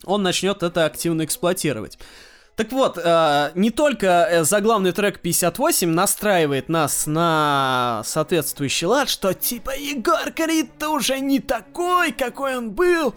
[0.06, 1.98] он начнет это активно эксплуатировать.
[2.56, 9.34] Так вот, э, не только э, заглавный трек 58 настраивает нас на соответствующий лад, что
[9.34, 13.16] типа Егор Крид-то уже не такой, какой он был,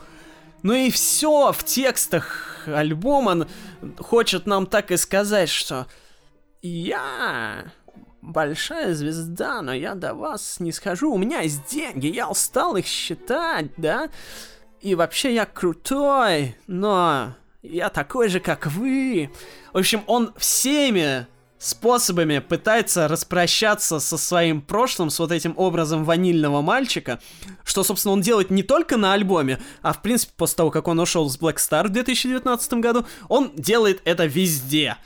[0.63, 3.49] но и все в текстах альбома
[3.99, 5.89] хочет нам так и сказать, что
[6.63, 7.73] я
[8.23, 12.87] большая звезда, но я до вас не схожу, у меня есть деньги, я устал их
[12.87, 14.09] считать, да?
[14.81, 19.31] И вообще я крутой, но я такой же, как вы.
[19.73, 21.27] В общем, он всеми
[21.59, 27.21] способами пытается распрощаться со своим прошлым, с вот этим образом ванильного мальчика,
[27.65, 30.99] что, собственно, он делает не только на альбоме, а, в принципе, после того, как он
[30.99, 34.97] ушел с Black Star в 2019 году, он делает это везде.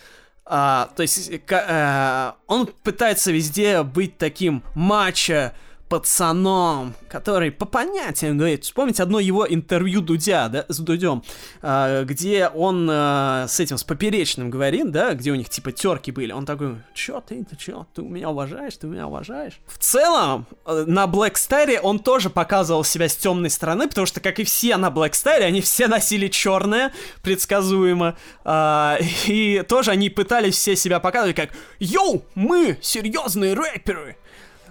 [0.49, 5.53] А, то есть, а, он пытается везде быть таким мачо,
[5.89, 8.65] пацаном, который по понятиям говорит.
[8.65, 11.23] Вспомните одно его интервью Дудя, да, с Дудем,
[11.63, 16.11] э, где он э, с этим, с Поперечным говорит, да, где у них типа терки
[16.11, 16.33] были.
[16.33, 19.61] Он такой, чё ты, ты чё, ты меня уважаешь, ты меня уважаешь.
[19.67, 24.21] В целом, э, на Black Star он тоже показывал себя с темной стороны, потому что,
[24.21, 28.17] как и все на Black Star, они все носили черное, предсказуемо.
[28.45, 34.17] Э, и тоже они пытались все себя показывать как, йоу, мы серьезные рэперы,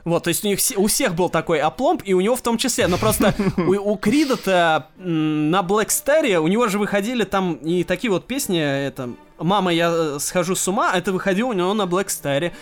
[0.05, 2.59] вот, то есть у них у всех был такой опломб, и у него в том
[2.59, 2.85] числе.
[2.85, 8.27] Но просто у, у Крида-то на Star у него же выходили там и такие вот
[8.27, 12.53] песни, это «Мама, я э, схожу с ума», это выходило у него на Star.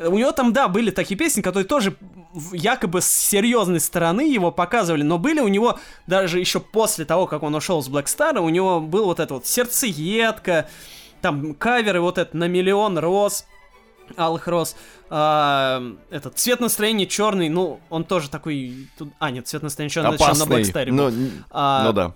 [0.00, 1.94] У него там, да, были такие песни, которые тоже
[2.52, 7.42] якобы с серьезной стороны его показывали, но были у него даже еще после того, как
[7.42, 10.68] он ушел с Star, у него был вот это вот сердцеедка,
[11.20, 13.44] там каверы вот это на миллион роз,
[14.16, 14.76] алых роз.
[15.10, 18.88] А, этот цвет настроения черный, ну, он тоже такой...
[18.96, 19.10] Тут...
[19.18, 21.12] А, нет, цвет настроения черный, Опасный, на Black ну,
[21.50, 22.14] а, ну да.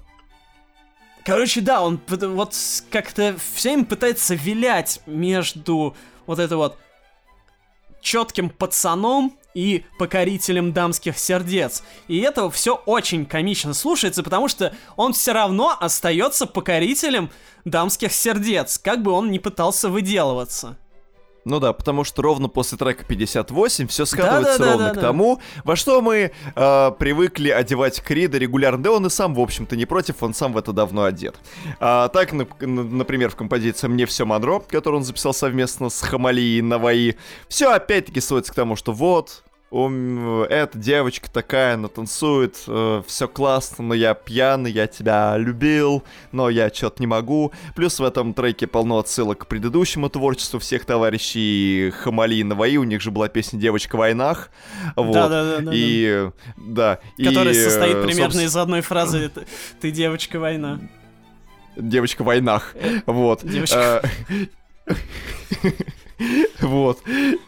[1.24, 2.56] Короче, да, он вот
[2.90, 5.94] как-то всем пытается вилять между
[6.26, 6.76] вот это вот
[8.00, 11.82] четким пацаном и покорителем дамских сердец.
[12.08, 17.30] И этого все очень комично слушается, потому что он все равно остается покорителем
[17.64, 20.78] дамских сердец, как бы он ни пытался выделываться.
[21.44, 24.98] Ну да, потому что ровно после трека 58 все скатывается да, да, ровно да, да,
[24.98, 28.82] к тому, во что мы э, привыкли одевать Крида регулярно.
[28.82, 31.36] Да он и сам, в общем-то, не против, он сам в это давно одет.
[31.80, 36.62] А, так, например, в композиции «Мне все Монро», которую он записал совместно с Хамали и
[36.62, 37.16] Наваи,
[37.48, 39.42] все опять-таки сводится к тому, что вот,
[39.72, 46.50] эта девочка такая, она танцует, э, все классно, но я пьяный, я тебя любил, но
[46.50, 47.52] я что-то не могу.
[47.74, 53.00] Плюс в этом треке полно отсылок к предыдущему творчеству всех товарищей Хамали и у них
[53.00, 54.50] же была песня «Девочка в войнах».
[54.94, 55.14] Вот.
[55.14, 55.70] Да, да, да.
[55.74, 56.98] И, да.
[57.16, 58.46] Которая и, состоит примерно собственно...
[58.46, 59.30] из одной фразы
[59.80, 60.80] «Ты девочка война».
[61.76, 62.74] Девочка в войнах.
[62.74, 63.40] Э, вот.
[63.42, 64.02] Девочка.
[66.22, 67.00] Э, Вот.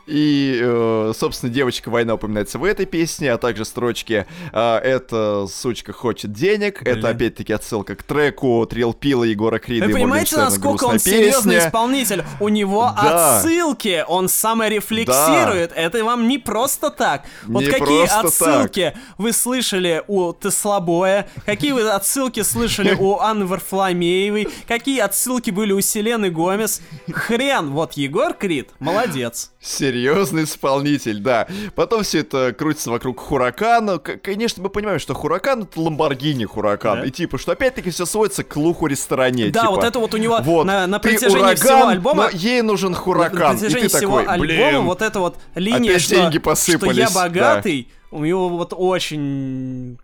[0.06, 5.92] И, э, собственно, девочка война упоминается в этой песне, а также строчки «А, «Эта сучка
[5.92, 6.82] хочет денег».
[6.82, 6.98] Блин.
[6.98, 11.58] Это, опять-таки, отсылка к треку Трил Пила Егора Крида Вы и понимаете, насколько он серьезный
[11.58, 12.24] исполнитель?
[12.40, 13.38] У него да.
[13.38, 15.70] отсылки, он саморефлексирует.
[15.70, 15.80] Да.
[15.80, 17.24] Это вам не просто так.
[17.44, 19.02] Вот не какие отсылки так.
[19.16, 25.80] вы слышали у Теслабоя, какие вы отсылки слышали у Анны Варфоломеевой, какие отсылки были у
[25.80, 26.82] Селены Гомес.
[27.12, 29.50] Хрен, вот Егор Крид Крид, молодец.
[29.60, 31.46] Серьезный исполнитель, да.
[31.74, 33.98] Потом все это крутится вокруг Хуракана.
[33.98, 37.00] Конечно, мы понимаем, что Хуракан это Ламборгини Хуракан.
[37.00, 37.06] Да.
[37.06, 39.50] И типа, что опять-таки все сводится к лухаре стороне.
[39.50, 42.24] Да, типа, вот это вот у него вот, на, на протяжении ураган, всего альбома.
[42.24, 43.54] Но ей нужен Хуракан.
[43.54, 46.38] На протяжении и ты всего такой, альбома блин, вот эта вот линия, опять что, деньги
[46.38, 47.88] посыпались, что я богатый.
[48.10, 48.18] Да.
[48.18, 49.98] У него вот очень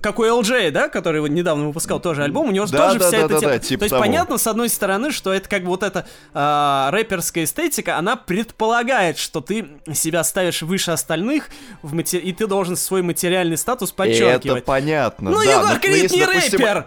[0.00, 3.18] как у LJ, да, который недавно выпускал тоже альбом, у него да, тоже да, вся
[3.18, 3.52] да, эта да, тема.
[3.52, 4.02] Да, типа То есть того.
[4.02, 9.18] понятно, с одной стороны, что это как бы вот эта э, рэперская эстетика, она предполагает,
[9.18, 11.48] что ты себя ставишь выше остальных,
[11.82, 12.16] в мати...
[12.16, 14.58] и ты должен свой материальный статус подчеркивать.
[14.58, 16.60] Это понятно, Ну, да, Егор Крид не допустим...
[16.60, 16.86] рэпер!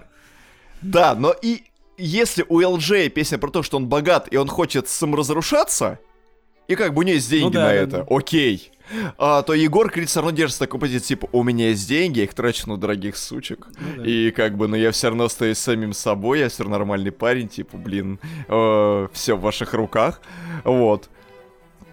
[0.81, 1.63] Да, но и
[1.97, 5.99] если у LJ песня про то, что он богат и он хочет саморазрушаться,
[6.67, 8.05] и как бы у него есть деньги ну, да, на да, это, да.
[8.09, 8.71] окей
[9.17, 12.25] а, то Егор Крид все равно держится такой позиции, типа, у меня есть деньги, я
[12.25, 13.67] их трачу на дорогих сучек.
[13.79, 14.09] Ну, да.
[14.09, 17.77] И как бы, ну я все равно остаюсь самим собой, я все нормальный парень, типа,
[17.77, 20.21] блин, э, все в ваших руках.
[20.63, 21.09] Вот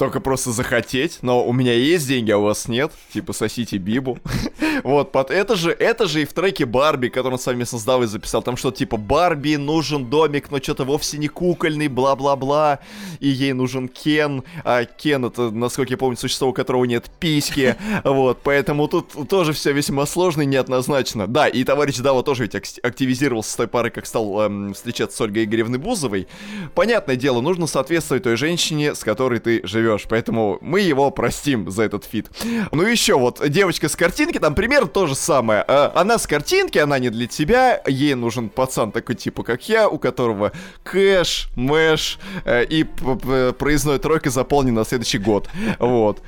[0.00, 4.18] только просто захотеть, но у меня есть деньги, а у вас нет, типа сосите Бибу.
[4.82, 8.06] вот, под это же, это же и в треке Барби, который он совместно с Давой
[8.06, 12.78] записал, там что типа Барби нужен домик, но что-то вовсе не кукольный, бла-бла-бла,
[13.18, 17.76] и ей нужен Кен, а Кен это, насколько я помню, существо, у которого нет письки,
[18.04, 21.26] вот, поэтому тут тоже все весьма сложно и неоднозначно.
[21.26, 25.20] Да, и товарищ Дава тоже ведь активизировался с той парой, как стал эм, встречаться с
[25.20, 26.26] Ольгой Игоревной Бузовой.
[26.74, 31.70] Понятное дело, нужно соответствовать той женщине, с которой ты живешь живешь, поэтому мы его простим
[31.70, 32.30] за этот feat.
[32.72, 35.64] Ну еще вот девочка с картинки, там примерно то же самое.
[35.66, 39.88] А, она с картинки, она не для тебя, ей нужен пацан такой типа, как я,
[39.88, 45.48] у которого cash, мэш э, и проездной тройка заполнен на следующий год.
[45.78, 46.22] Вот.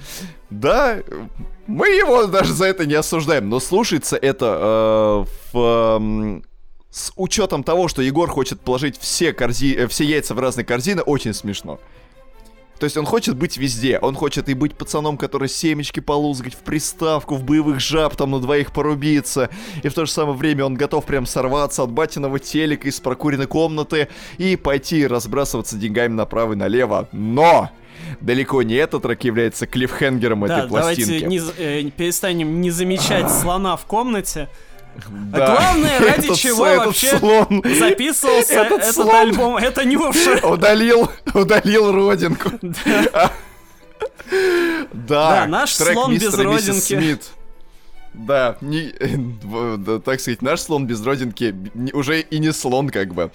[0.51, 0.99] Да,
[1.67, 6.41] мы его даже за это не осуждаем, но слушается это э, в...
[6.41, 6.43] Э,
[6.91, 9.75] с учетом того, что Егор хочет положить все, корзи...
[9.75, 11.81] Э, все яйца в разные корзины, очень смешно.
[12.83, 14.01] То есть он хочет быть везде.
[14.01, 18.41] Он хочет и быть пацаном, который семечки полузгать в приставку, в боевых жаб там на
[18.41, 19.51] двоих порубиться.
[19.85, 23.47] И в то же самое время он готов прям сорваться от батиного телека из прокуренной
[23.47, 27.09] комнаты и пойти разбрасываться деньгами направо и налево.
[27.13, 27.71] Но!
[28.21, 31.21] далеко не этот трек является клиффхенгером да, этой пластинки.
[31.21, 34.49] давайте не, э, перестанем не замечать слона в комнате.
[35.33, 35.57] Да.
[35.57, 40.47] Главное, ради этот, чего этот вообще слон, записывался этот, этот слон альбом, это Нюша.
[40.47, 42.51] Удалил, удалил родинку.
[42.61, 43.31] Да,
[44.93, 46.81] да наш слон без родинки.
[46.81, 47.25] Смит.
[48.15, 48.93] Да, не,
[49.79, 51.55] да, так сказать, наш слон без родинки
[51.95, 53.31] уже и не слон, как бы.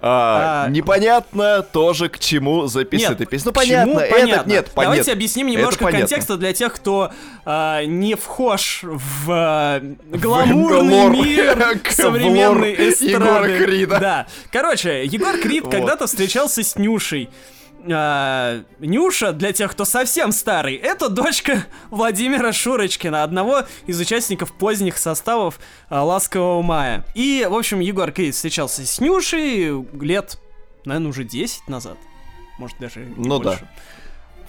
[0.00, 3.46] А, а, непонятно тоже, к чему записана эта песня.
[3.46, 4.10] Ну, понятно, чему?
[4.10, 4.50] понятно.
[4.50, 4.82] нет, понятно.
[4.82, 7.10] Давайте объясним немножко контекста для тех, кто
[7.46, 13.10] а, не вхож в а, гламурный в мир современной эстрады.
[13.10, 13.98] Егора Крида.
[13.98, 14.26] Да.
[14.52, 15.72] Короче, Егор Крид вот.
[15.72, 17.30] когда-то встречался с Нюшей.
[17.90, 24.98] А, Нюша, для тех, кто совсем старый, это дочка Владимира Шурочкина, одного из участников поздних
[24.98, 27.04] составов а, «Ласкового мая».
[27.14, 30.40] И, в общем, Егор Крид встречался с Нюшей лет,
[30.84, 31.96] наверное, уже 10 назад.
[32.58, 33.60] Может, даже Ну больше.
[33.60, 33.68] да.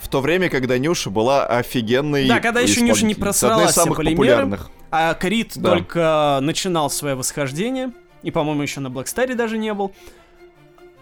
[0.01, 4.15] В то время, когда Нюша была офигенной Да, когда еще Нюша не просрала все полимеры,
[4.15, 4.71] популярных.
[4.89, 5.69] а Крид да.
[5.71, 7.91] только начинал свое восхождение,
[8.23, 9.93] и, по-моему, еще на Блэкстаре даже не был.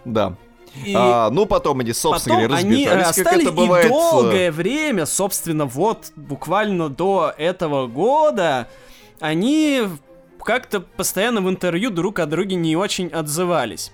[0.04, 0.36] Да.
[0.84, 3.86] И а, ну, потом они, собственно потом говоря, разбежались, они расстались, как это бывает.
[3.86, 8.68] И долгое время, собственно, вот буквально до этого года,
[9.20, 9.84] они
[10.42, 13.92] как-то постоянно в интервью друг о друге не очень отзывались.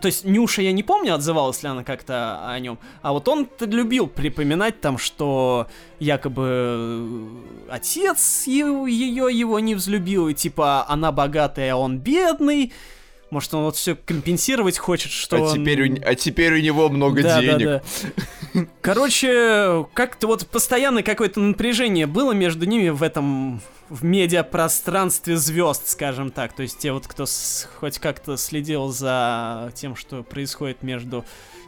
[0.00, 3.48] То есть Нюша, я не помню, отзывалась ли она как-то о нем, а вот он
[3.60, 5.66] любил припоминать там, что
[5.98, 7.26] якобы
[7.70, 12.74] отец ее, ее его не взлюбил, и типа она богатая, а он бедный,
[13.30, 15.54] может, он вот все компенсировать хочет, что а он...
[15.54, 15.96] теперь у...
[16.04, 17.66] А теперь у него много да, денег.
[17.66, 17.82] Да,
[18.54, 18.66] да.
[18.80, 26.30] Короче, как-то вот постоянное какое-то напряжение было между ними в этом в медиапространстве звезд, скажем
[26.30, 26.54] так.
[26.54, 27.68] То есть те вот, кто с...
[27.76, 31.24] хоть как-то следил за тем, что происходит между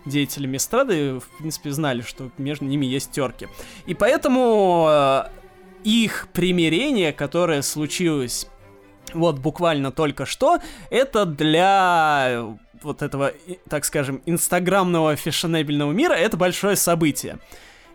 [0.07, 3.49] деятелями эстрады, в принципе, знали, что между ними есть терки.
[3.87, 5.25] И поэтому э,
[5.85, 8.47] их примирение, которое случилось
[9.15, 10.59] вот буквально только что,
[10.91, 13.33] это для вот этого,
[13.69, 17.39] так скажем, инстаграмного фешенебельного мира, это большое событие.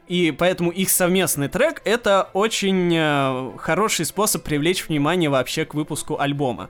[0.07, 6.19] И поэтому их совместный трек это очень э, хороший способ привлечь внимание вообще к выпуску
[6.19, 6.69] альбома.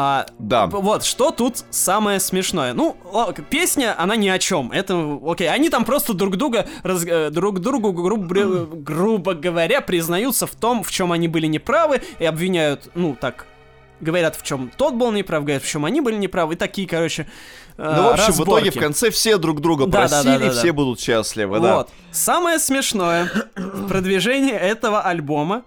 [0.00, 0.68] А, да.
[0.68, 2.72] Вот, что тут самое смешное?
[2.72, 2.96] Ну,
[3.50, 4.70] песня, она ни о чем.
[4.70, 10.46] Это, окей, они там просто друг друга, раз, э, друг другу, грубо, грубо говоря, признаются
[10.46, 13.46] в том, в чем они были неправы, и обвиняют, ну, так,
[14.00, 17.26] говорят, в чем тот был неправ, говорят, в чем они были неправы, и такие, короче,
[17.76, 18.50] э, Ну, в общем, разборки.
[18.50, 21.00] в итоге в конце все друг друга да, просили, да, да, да, да, все будут
[21.00, 21.74] счастливы, да.
[21.74, 21.88] Вот.
[22.12, 25.64] Самое смешное в продвижении этого альбома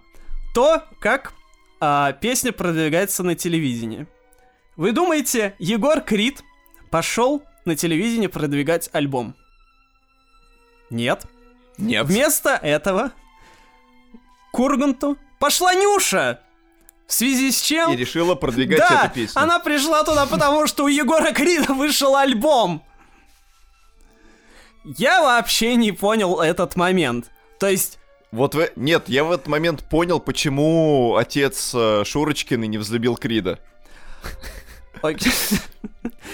[0.53, 1.33] то, как
[1.81, 4.07] а, песня продвигается на телевидении.
[4.81, 6.43] Вы думаете, Егор Крид
[6.89, 9.35] пошел на телевидение продвигать альбом?
[10.89, 11.27] Нет.
[11.77, 12.07] Нет.
[12.07, 13.11] Вместо этого
[14.51, 16.39] Курганту пошла Нюша.
[17.05, 17.93] В связи с чем?
[17.93, 19.39] И решила продвигать да, эту песню.
[19.39, 22.83] она пришла туда, потому что у Егора Крида вышел альбом.
[24.83, 27.29] Я вообще не понял этот момент.
[27.59, 27.99] То есть
[28.31, 28.71] вот в...
[28.75, 33.59] Нет, я в этот момент понял, почему отец э, Шурочкин не взлюбил Крида.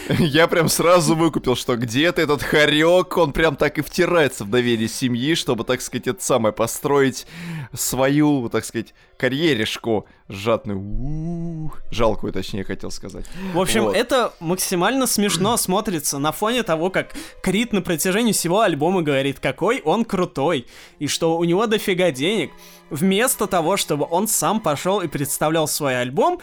[0.10, 4.88] Я прям сразу выкупил, что где-то этот хорек, он прям так и втирается в доверие
[4.88, 7.28] семьи, чтобы, так сказать, это самое, построить
[7.74, 13.26] свою, так сказать, карьеришку сжатную, жалкую, точнее, хотел сказать.
[13.54, 13.96] В общем, вот.
[13.96, 19.82] это максимально смешно смотрится на фоне того, как Крит на протяжении всего альбома говорит, какой
[19.82, 20.68] он крутой,
[21.00, 22.52] и что у него дофига денег.
[22.90, 26.40] Вместо того, чтобы он сам пошел и представлял свой альбом,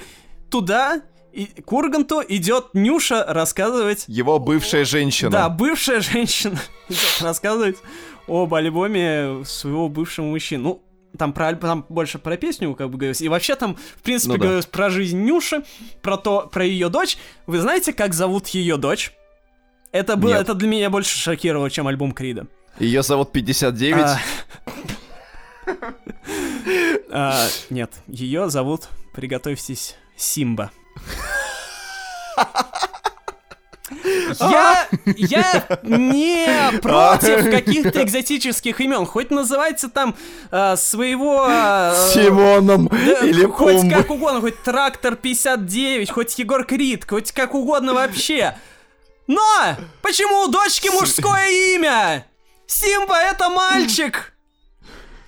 [0.50, 1.02] туда
[1.35, 4.05] и к Урганту идет Нюша рассказывать...
[4.07, 5.30] Его бывшая женщина.
[5.30, 7.76] Да, бывшая женщина идет рассказывать
[8.28, 10.62] об альбоме своего бывшего мужчины.
[10.62, 10.82] Ну,
[11.18, 13.24] там, про, там больше про песню, как бы говорится.
[13.24, 14.43] И вообще там, в принципе, ну, да.
[14.43, 15.64] говорилось про жизнь Нюши,
[16.03, 17.18] про то, про ее дочь.
[17.47, 19.12] Вы знаете, как зовут ее дочь?
[19.91, 20.43] Это было, Нет.
[20.43, 22.47] это для меня больше шокировало, чем альбом Крида.
[22.78, 23.95] Ее зовут 59.
[23.97, 24.20] А...
[27.11, 30.72] А, нет, ее зовут, приготовьтесь, Симба.
[34.40, 39.07] Я, я не против каких-то экзотических имен.
[39.07, 40.16] Хоть называйте там
[40.51, 41.47] э, своего...
[41.49, 43.90] э, Симоном да, или хоть Пумбой.
[43.90, 48.57] как угодно, хоть Трактор 59, хоть Егор Крид, хоть как угодно вообще.
[49.26, 49.76] Но!
[50.03, 52.26] Почему у дочки мужское имя?
[52.66, 54.32] Симба это мальчик!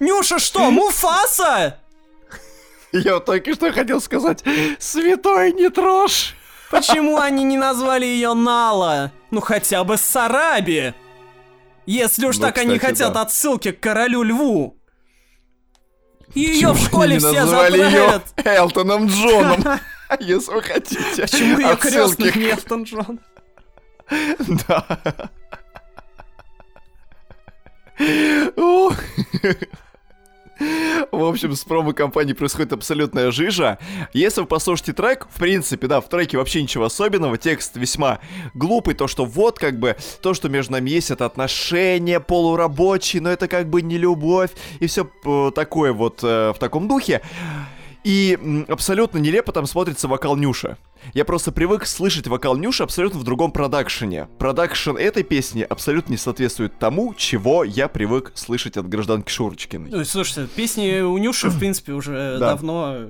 [0.00, 1.78] Нюша что, Муфаса?
[3.04, 4.42] Я только что хотел сказать,
[4.78, 6.34] святой не трожь.
[6.70, 9.12] Почему они не назвали ее Нала?
[9.30, 10.94] Ну хотя бы Сараби.
[11.86, 13.22] Если уж Ну, так они кстати, хотят да.
[13.22, 14.76] отсылки к королю льву.
[16.34, 18.22] Ее в школе они все затравят.
[18.44, 19.64] Элтоном Джоном.
[20.20, 21.22] Если вы хотите.
[21.22, 23.20] Почему ее крестный не Элтон Джон?
[24.68, 25.30] Да.
[30.58, 33.78] В общем, с промо-компанией происходит абсолютная жижа.
[34.12, 38.20] Если вы послушаете трек, в принципе, да, в треке вообще ничего особенного, текст весьма
[38.54, 43.30] глупый, то, что вот, как бы, то, что между нами есть, это отношения полурабочие, но
[43.30, 44.50] это как бы не любовь,
[44.80, 45.10] и все
[45.54, 47.22] такое вот э, в таком духе.
[48.06, 48.38] И
[48.68, 50.78] абсолютно нелепо там смотрится вокал Нюша.
[51.12, 54.28] Я просто привык слышать вокал Нюши абсолютно в другом продакшене.
[54.38, 59.90] Продакшн этой песни абсолютно не соответствует тому, чего я привык слышать от гражданки Шурочкиной.
[59.90, 62.50] Ну, слушайте, песни у Нюши, в принципе, уже Да.
[62.50, 63.08] давно...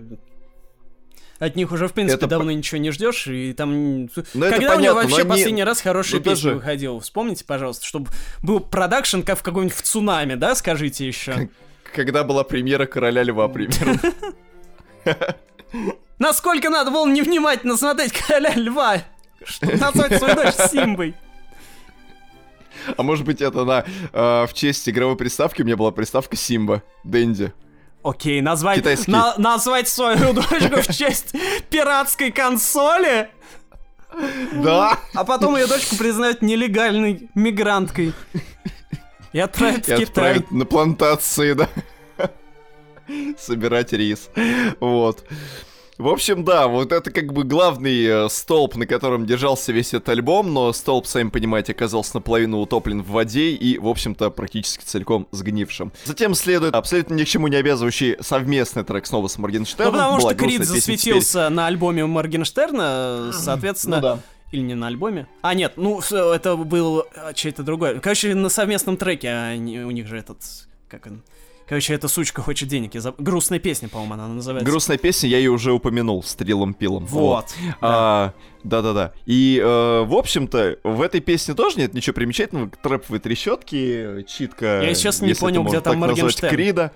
[1.41, 4.05] От них уже, в принципе, Это давно ничего не ждешь, и там...
[4.05, 4.09] Ну,
[4.47, 6.99] это Когда у него вообще но они- последний раз хорошая ну, песня даже- выходила?
[7.03, 8.09] Вспомните, пожалуйста, чтобы
[8.43, 11.51] был продакшн, как в каком-нибудь в цунами, да, скажите еще.
[11.95, 14.01] Когда была премьера Короля Льва, примерно.
[16.19, 18.99] Насколько надо было невнимательно смотреть Короля Льва,
[19.45, 21.15] чтобы назвать свою дочь Симбой.
[22.97, 26.83] А может быть это на э, в честь игровой приставки у меня была приставка Симба,
[27.05, 27.53] Дэнди.
[28.03, 29.11] Окей, назвать, Китайский.
[29.11, 31.35] на- назвать свою дочку в честь
[31.71, 33.29] пиратской консоли,
[34.53, 34.99] Да!
[35.15, 38.13] а потом ее дочку признают нелегальной мигранткой.
[39.33, 40.05] И отправят И в Китай.
[40.05, 41.69] отправят на плантации, да.
[43.39, 44.31] Собирать рис.
[44.81, 45.25] Вот.
[45.99, 50.11] В общем, да, вот это как бы главный э, столб, на котором держался весь этот
[50.11, 55.27] альбом, но столб, сами понимаете, оказался наполовину утоплен в воде и, в общем-то, практически целиком
[55.31, 55.93] сгнившим.
[56.05, 59.95] Затем следует абсолютно ни к чему не обязывающий совместный трек снова с Ну, Моргенштерном.
[59.95, 60.81] потому Была что Крид песня теперь.
[60.81, 63.97] засветился на альбоме Моргенштерна, соответственно...
[63.97, 64.19] Ну да.
[64.53, 65.27] Или не на альбоме?
[65.43, 67.99] А, нет, ну, с- это был а, чей-то другой.
[68.01, 70.39] Короче, на совместном треке они, у них же этот...
[70.89, 71.23] Как он?
[71.69, 72.95] Короче, эта сучка хочет денег.
[72.95, 74.71] Я заб- Грустная песня, по-моему, она называется.
[74.71, 77.07] Грустная песня, я ее уже упомянул, с Трилом Пилом.
[77.07, 77.47] Вот.
[77.81, 79.13] А, Да-да-да.
[79.27, 82.71] И, э, в общем-то, в этой песне тоже нет ничего примечательного.
[82.83, 84.83] Трэповые трещотки, читка.
[84.83, 86.55] Я, честно, не понял, где там Моргенштерн.
[86.55, 86.93] Крида.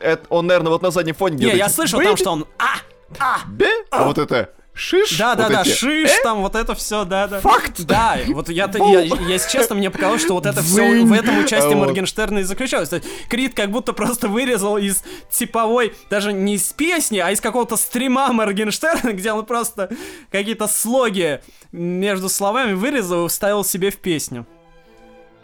[0.00, 2.46] Это, он, наверное, вот на заднем фоне Не, я слышал там, что он...
[2.58, 2.74] А!
[3.18, 3.38] А!
[3.48, 5.18] «Бе», а вот это шиш.
[5.18, 7.40] Да, да, вот да, эти, шиш, там вот это все, да, да.
[7.40, 7.84] Факт.
[7.84, 11.38] Да, вот я, я, я, если честно, мне показалось, что вот это все в этом
[11.38, 11.76] участии А.
[11.76, 12.88] Моргенштерна и заключалось.
[12.88, 17.40] То есть Крид как будто просто вырезал из типовой, даже не из песни, а из
[17.40, 19.90] какого-то стрима Моргенштерна, где он просто
[20.30, 24.46] какие-то слоги между словами вырезал и вставил себе в песню.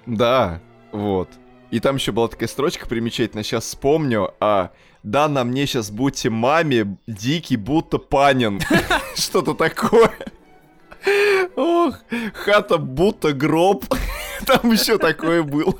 [0.06, 0.60] Да,
[0.92, 1.28] вот.
[1.70, 4.70] И там еще была такая строчка примечательная, сейчас вспомню, а
[5.02, 8.60] да, на мне сейчас будьте маме, дикий будто панин.
[9.16, 10.12] Что-то такое.
[11.56, 11.96] Ох,
[12.34, 13.84] хата будто гроб.
[14.46, 15.74] Там еще такое было.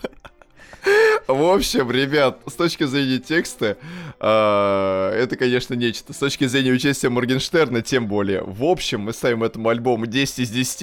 [1.27, 3.77] В общем, ребят, с точки зрения текста,
[4.19, 6.13] а, это, конечно, нечто.
[6.15, 8.43] С точки зрения участия Моргенштерна, тем более.
[8.43, 10.79] В общем, мы ставим этому альбому 10 из 10.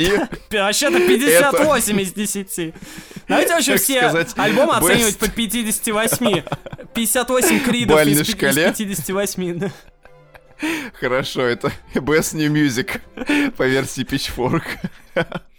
[0.50, 2.74] Пи- Вообще-то 58 из 10.
[3.28, 4.92] Давайте вообще все сказать, альбомы best.
[4.92, 6.44] оценивать по 58.
[6.94, 8.68] 58 кридов Бальной из, пи- из шкале.
[8.68, 9.60] 58.
[9.60, 9.72] да.
[11.00, 13.02] Хорошо, это Best New Music
[13.58, 14.64] по версии Pitchfork.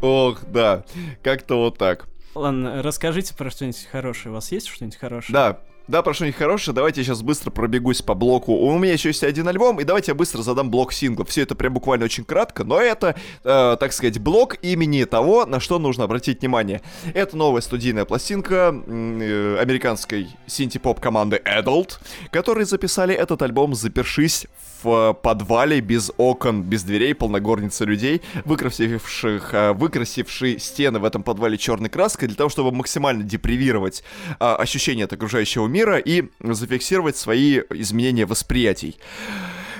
[0.00, 0.84] Ох, да,
[1.22, 2.08] как-то вот так.
[2.34, 4.30] Ладно, расскажите про что-нибудь хорошее.
[4.30, 5.32] У вас есть что-нибудь хорошее?
[5.32, 5.60] Да,
[5.90, 8.54] да, про что-нибудь хорошее, давайте я сейчас быстро пробегусь по блоку.
[8.54, 11.28] У меня еще есть один альбом, и давайте я быстро задам блок синглов.
[11.28, 15.58] Все это прям буквально очень кратко, но это, э, так сказать, блок имени того, на
[15.58, 16.80] что нужно обратить внимание.
[17.12, 21.98] Это новая студийная пластинка э, американской синти-поп команды Adult,
[22.30, 24.46] которые записали этот альбом, запершись
[24.82, 31.58] в подвале без окон, без дверей, полногорница людей, выкрасивших, э, выкрасившие стены в этом подвале
[31.58, 34.02] черной краской для того, чтобы максимально депривировать
[34.38, 38.96] а, ощущение от окружающего мира и зафиксировать свои изменения восприятий.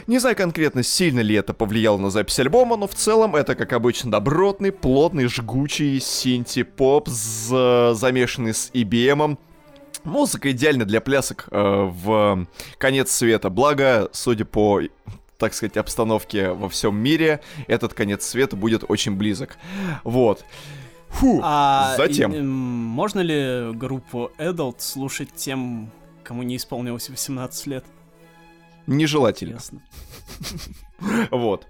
[0.06, 3.72] Не знаю конкретно, сильно ли это повлияло на запись альбома, но в целом это, как
[3.72, 9.38] обычно, добротный, плотный, жгучий синти-поп, з- замешанный с EBM,
[10.04, 12.46] Музыка идеальна для плясок э, в
[12.78, 13.50] конец света.
[13.50, 14.80] Благо, судя по
[15.36, 19.56] так сказать, обстановке во всем мире, этот конец света будет очень близок.
[20.04, 20.44] Вот.
[21.10, 22.32] Фу, А затем.
[22.32, 25.90] и, можно ли группу Adult слушать тем,
[26.22, 27.84] кому не исполнилось 18 лет?
[28.86, 29.52] Нежелательно.
[29.54, 29.82] Ясно.
[31.30, 31.66] Вот.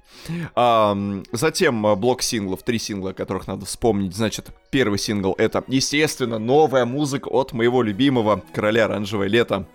[0.56, 4.12] Ам, затем а, блок синглов, три сингла, о которых надо вспомнить.
[4.12, 9.68] Значит, первый сингл это, естественно, новая музыка от моего любимого короля оранжевое лето.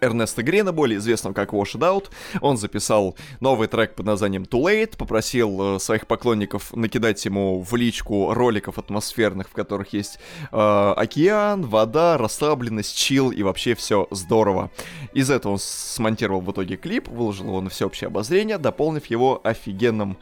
[0.00, 2.06] Эрнеста Грина, более известного как Wash It Out.
[2.40, 7.74] Он записал новый трек под названием Too Late, попросил э, своих поклонников накидать ему в
[7.76, 10.18] личку роликов атмосферных, в которых есть
[10.52, 14.70] э, океан, вода, расслабленность, чил и вообще все здорово.
[15.14, 20.18] Из этого он смонтировал в итоге клип, выложил его на всеобщее обозрение, дополнив его офигенным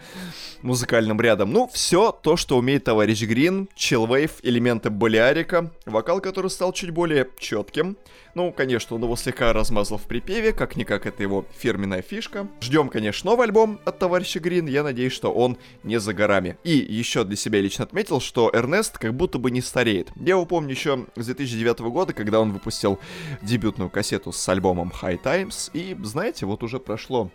[0.62, 1.52] музыкальным рядом.
[1.52, 7.28] Ну, все то, что умеет товарищ Грин, чиллвейв, элементы болярика, вокал, который стал чуть более
[7.38, 7.96] четким.
[8.34, 12.46] Ну, конечно, он его слегка размазал в припеве, как-никак это его фирменная фишка.
[12.60, 16.56] Ждем, конечно, новый альбом от товарища Грин, я надеюсь, что он не за горами.
[16.62, 20.12] И еще для себя лично отметил, что Эрнест как будто бы не стареет.
[20.14, 23.00] Я его помню еще с 2009 года, когда он выпустил
[23.42, 27.32] дебютную кассету с альбомом High Times, и, знаете, вот уже прошло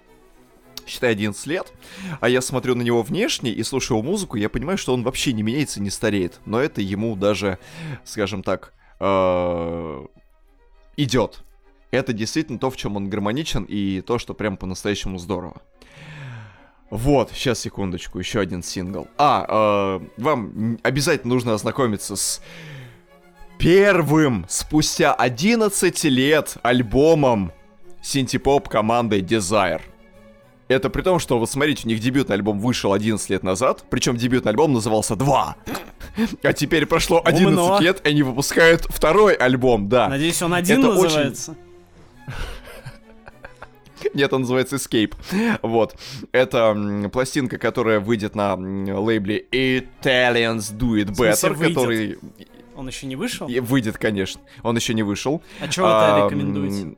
[0.87, 1.73] считай, 11 лет,
[2.21, 5.33] а я смотрю на него внешне и слушаю его музыку, я понимаю, что он вообще
[5.33, 6.39] не меняется, не стареет.
[6.45, 7.59] Но это ему даже,
[8.05, 10.05] скажем так, э,
[10.95, 11.43] идет.
[11.91, 15.61] Это действительно то, в чем он гармоничен, и то, что прям по-настоящему здорово.
[16.89, 19.07] Вот, сейчас секундочку, еще один сингл.
[19.17, 22.41] А, э, вам обязательно нужно ознакомиться с
[23.57, 27.51] первым спустя 11 лет альбомом
[28.01, 29.81] синтепоп команды Desire.
[30.67, 34.15] Это при том, что, вот смотрите, у них дебютный альбом вышел 11 лет назад, причем
[34.15, 35.55] дебютный альбом назывался 2.
[36.43, 37.79] А теперь прошло 11 Умно.
[37.79, 40.09] лет, и они выпускают второй альбом, да.
[40.09, 41.55] Надеюсь, он один Это очень- называется.
[44.13, 45.13] Нет, он называется Escape.
[45.61, 45.95] Вот.
[46.31, 52.17] Это пластинка, которая выйдет на лейбле Italians Do It Better, который
[52.75, 53.47] Он еще не вышел?
[53.47, 54.41] и выйдет, конечно.
[54.63, 55.41] Он еще не вышел.
[55.59, 56.97] А что вы это рекомендуете?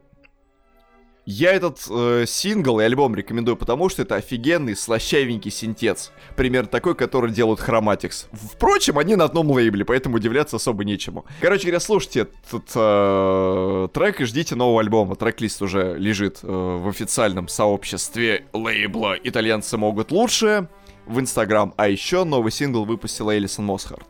[1.26, 6.12] Я этот э, сингл и альбом рекомендую, потому что это офигенный, слащавенький синтез.
[6.36, 8.28] Примерно такой, который делают Chromatics.
[8.34, 11.24] Впрочем, они на одном лейбле, поэтому удивляться особо нечему.
[11.40, 15.16] Короче говоря, слушайте этот э, трек и ждите нового альбома.
[15.16, 20.68] Трек-лист уже лежит э, в официальном сообществе лейбла «Итальянцы могут лучше»
[21.06, 21.74] в Инстаграм.
[21.78, 24.08] А еще новый сингл выпустила Элисон Мосхарт.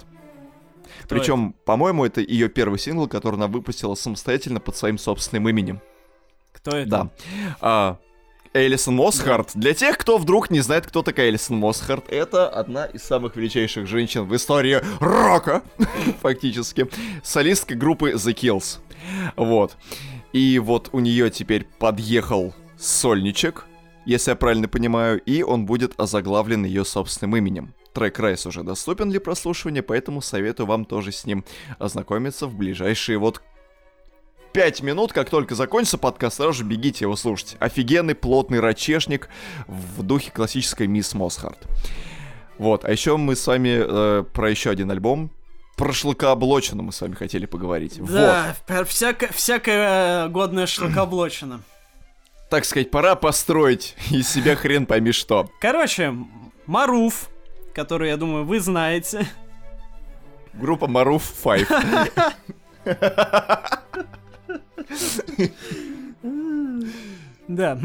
[1.08, 5.80] Причем, по-моему, это ее первый сингл, который она выпустила самостоятельно под своим собственным именем.
[6.64, 6.90] Кто это?
[6.90, 7.10] Да.
[7.60, 7.98] А,
[8.54, 9.52] Элисон Мосхарт.
[9.54, 13.86] Для тех, кто вдруг не знает, кто такая Элисон Мосхарт, это одна из самых величайших
[13.86, 15.62] женщин в истории рока,
[16.22, 16.88] фактически.
[17.22, 18.80] Солистка группы The Kills.
[19.36, 19.76] Вот.
[20.32, 23.66] И вот у нее теперь подъехал сольничек,
[24.06, 27.74] если я правильно понимаю, и он будет озаглавлен ее собственным именем.
[27.94, 31.44] Трек Райс уже доступен для прослушивания, поэтому советую вам тоже с ним
[31.78, 33.42] ознакомиться в ближайшие вот
[34.54, 37.56] 5 минут, как только закончится подкаст, сразу же бегите его слушать.
[37.60, 39.30] Офигенный плотный рачешник
[39.68, 41.58] в духе классической Мисс Мосхарт.
[42.60, 45.32] Вот, а еще мы с вами э, про еще один альбом.
[45.76, 47.98] Про шлакооблочину мы с вами хотели поговорить.
[47.98, 51.62] Вот, Да, пер- всяко- всякая э, годная шлакоблочина.
[52.52, 55.50] так сказать, пора построить из себя хрен пойми что.
[55.60, 56.14] Короче,
[56.68, 57.28] Маруф,
[57.74, 59.26] который, я думаю, вы знаете.
[60.54, 61.20] Группа Maroon
[62.86, 63.04] 5.
[67.48, 67.78] Да.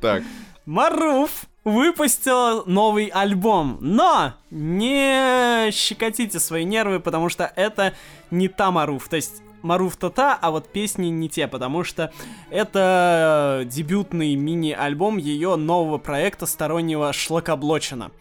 [0.00, 0.22] Так,
[0.66, 7.94] Маруф выпустила новый альбом, но не щекотите свои нервы, потому что это
[8.30, 12.12] не та Маруф, то есть Маруф-то та, а вот песни не те, потому что
[12.50, 18.12] это дебютный мини-альбом ее нового проекта стороннего Шлакоблочина.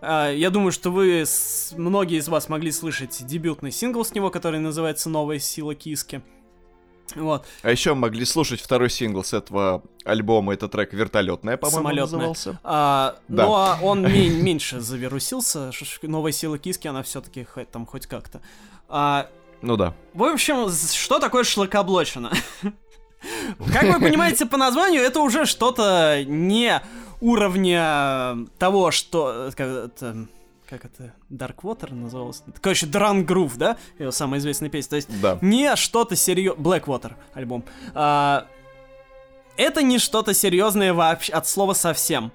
[0.00, 1.24] А, Я думаю, что вы,
[1.76, 6.22] многие из вас могли слышать дебютный сингл с него, который называется «Новая сила киски».
[7.14, 7.46] Вот.
[7.62, 12.04] а еще могли слушать второй сингл с этого альбома, это трек «Вертолетная», по-моему, Самолетная.
[12.18, 12.58] назывался.
[12.64, 13.44] А, Да.
[13.46, 15.70] Ну, а он ме- меньше завирусился.
[16.02, 18.40] Новая сила киски, она все-таки там хоть как-то.
[18.88, 19.28] А,
[19.62, 19.94] Ну да.
[20.14, 22.30] в общем, что такое шлакоблочина?
[23.72, 26.80] Как вы понимаете по названию, это уже что-то не
[27.20, 29.50] уровня того, что...
[30.68, 31.14] Как это?
[31.30, 32.42] Dark Water называлось?
[32.60, 33.78] Короче, Drunk Groove, да?
[33.98, 34.90] Его самая известная песня.
[34.90, 35.38] То есть Да.
[35.40, 36.62] не что-то серьезное.
[36.62, 37.64] Blackwater альбом.
[37.94, 38.46] А,
[39.56, 42.32] это не что-то серьезное вообще от слова совсем.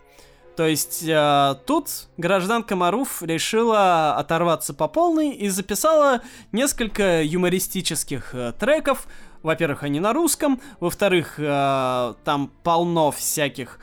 [0.55, 8.53] То есть э, тут гражданка Маруф решила оторваться по полной и записала несколько юмористических э,
[8.59, 9.07] треков
[9.41, 13.77] во-первых, они на русском, во-вторых, э, там полно всяких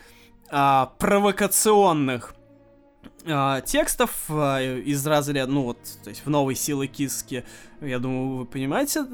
[0.50, 2.34] э, провокационных
[3.24, 7.44] э, текстов э, из разряда, ну вот, то есть в новой силы киски,
[7.80, 9.06] я думаю, вы понимаете,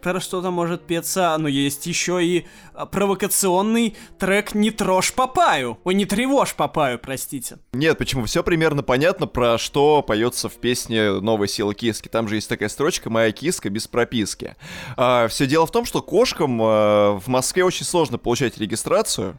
[0.00, 2.46] про что там может петься, но есть еще и
[2.92, 7.58] провокационный трек «Не трожь Папаю», ой, «Не тревожь Папаю», простите.
[7.72, 12.36] Нет, почему, все примерно понятно, про что поется в песне «Новая сила киски», там же
[12.36, 14.54] есть такая строчка «Моя киска без прописки».
[14.96, 19.38] А, все дело в том, что кошкам а, в Москве очень сложно получать регистрацию,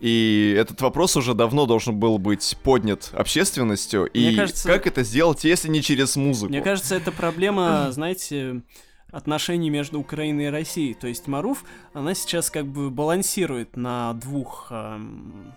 [0.00, 4.08] и этот вопрос уже давно должен был быть поднят общественностью.
[4.14, 6.50] Мне и кажется, как это сделать, если не через музыку?
[6.50, 8.62] Мне кажется, это проблема, знаете,
[9.10, 10.94] отношений между Украиной и Россией.
[10.94, 14.68] То есть Маруф, она сейчас как бы балансирует на двух...
[14.70, 15.54] Эм,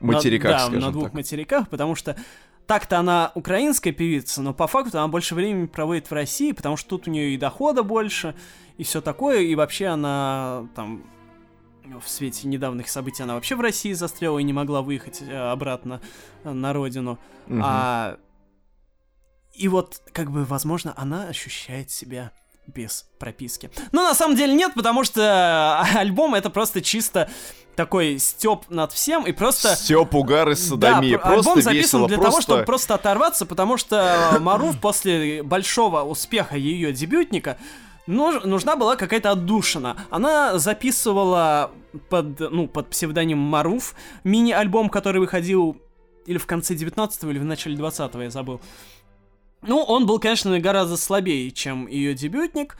[0.00, 1.14] материках, на, Да, на двух так.
[1.14, 2.16] материках, потому что
[2.66, 6.90] так-то она украинская певица, но по факту она больше времени проводит в России, потому что
[6.90, 8.34] тут у нее и дохода больше,
[8.76, 11.02] и все такое, и вообще она там
[12.00, 16.00] в свете недавних событий она вообще в России застряла и не могла выехать э, обратно
[16.44, 17.18] э, на родину.
[17.46, 17.60] Угу.
[17.62, 18.18] А...
[19.54, 22.32] И вот, как бы, возможно, она ощущает себя
[22.66, 23.70] без прописки.
[23.92, 27.30] Но на самом деле нет, потому что э, альбом это просто чисто
[27.74, 29.76] такой степ над всем и просто...
[29.76, 31.16] Степ, угар и садомия.
[31.16, 32.32] Да, просто альбом записан весело, для просто...
[32.32, 37.56] того, чтобы просто оторваться, потому что Маруф после большого успеха ее дебютника
[38.08, 39.96] нужна была какая-то отдушина.
[40.10, 41.70] Она записывала
[42.08, 43.94] под, ну, под псевдоним Маруф
[44.24, 45.76] мини-альбом, который выходил
[46.26, 48.60] или в конце 19-го, или в начале 20-го, я забыл.
[49.62, 52.78] Ну, он был, конечно, гораздо слабее, чем ее дебютник,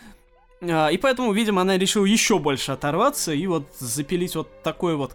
[0.61, 5.13] а, и поэтому, видимо, она решила еще больше оторваться и вот запилить вот такой вот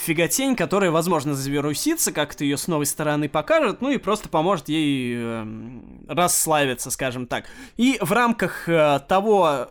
[0.00, 5.14] фиготень, которая, возможно, завирусится, как-то ее с новой стороны покажет, ну и просто поможет ей
[5.16, 5.46] э,
[6.08, 7.44] расслабиться, скажем так.
[7.76, 9.68] И в рамках э, того,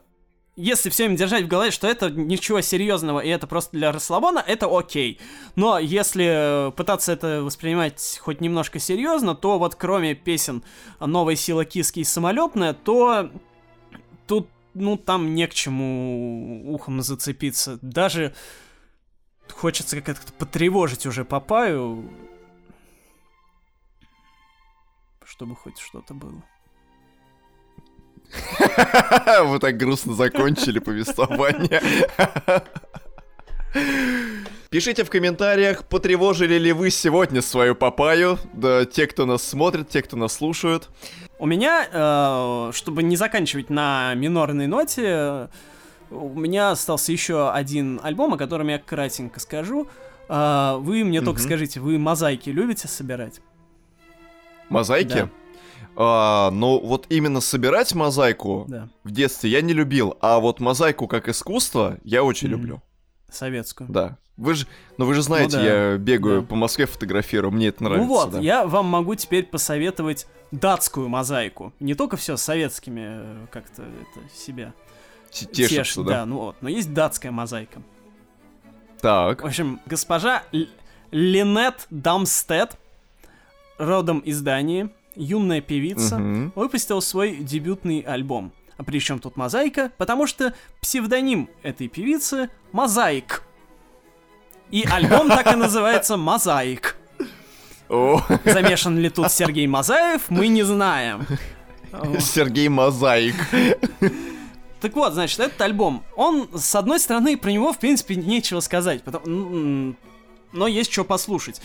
[0.56, 4.44] если все им держать в голове, что это ничего серьезного и это просто для расслабона,
[4.46, 5.20] это окей.
[5.56, 10.64] Но если пытаться это воспринимать хоть немножко серьезно, то вот кроме песен
[11.00, 13.30] «Новая сила киски» и «Самолетная», то
[14.28, 17.80] тут, ну, там не к чему ухом зацепиться.
[17.82, 18.36] Даже
[19.52, 22.10] хочется как-то потревожить уже Папаю,
[25.26, 26.44] чтобы хоть что-то было.
[29.46, 31.82] Вы так грустно закончили повествование.
[34.70, 40.04] Пишите в комментариях, потревожили ли вы сегодня свою папаю, да, те, кто нас смотрит, те,
[40.04, 40.90] кто нас слушают.
[41.40, 45.50] У меня, э, чтобы не заканчивать на минорной ноте,
[46.12, 49.88] у меня остался еще один альбом, о котором я кратенько скажу.
[50.28, 53.42] А, вы мне только скажите, вы мозаики любите собирать?
[54.70, 55.14] Мозаики?
[55.14, 55.30] Да.
[55.96, 58.90] А, ну, вот именно собирать мозаику да.
[59.04, 62.52] в детстве я не любил, а вот мозаику как искусство я очень mm.
[62.52, 62.82] люблю.
[63.30, 63.90] Советскую.
[63.90, 64.18] Да.
[64.38, 64.68] Вы же,
[64.98, 65.70] ну вы же знаете, ну, да.
[65.70, 66.48] я бегаю да.
[66.48, 68.08] по Москве фотографирую, мне это нравится.
[68.08, 68.40] Ну вот, да.
[68.40, 71.74] я вам могу теперь посоветовать датскую мозаику.
[71.82, 74.74] Не только все советскими э, как-то это себя
[75.30, 76.12] тешится, тешит, да?
[76.12, 76.56] да, ну вот.
[76.62, 77.82] Но есть датская мозаика.
[79.02, 79.42] Так.
[79.42, 80.68] В общем, госпожа Л-
[81.12, 82.78] Линет Дамстед,
[83.78, 86.52] родом из Дании, юная певица, угу.
[86.56, 88.52] выпустила свой дебютный альбом.
[88.78, 89.92] А при чем тут мозаика?
[89.98, 93.44] Потому что псевдоним этой певицы— Мозаик.
[94.70, 96.96] И альбом так и называется «Мозаик».
[97.88, 101.26] Замешан ли тут Сергей Мозаев, мы не знаем.
[102.20, 103.36] Сергей Мозаик.
[104.82, 109.04] Так вот, значит, этот альбом, он, с одной стороны, про него, в принципе, нечего сказать,
[109.04, 109.96] потому...
[110.52, 111.62] но есть что послушать.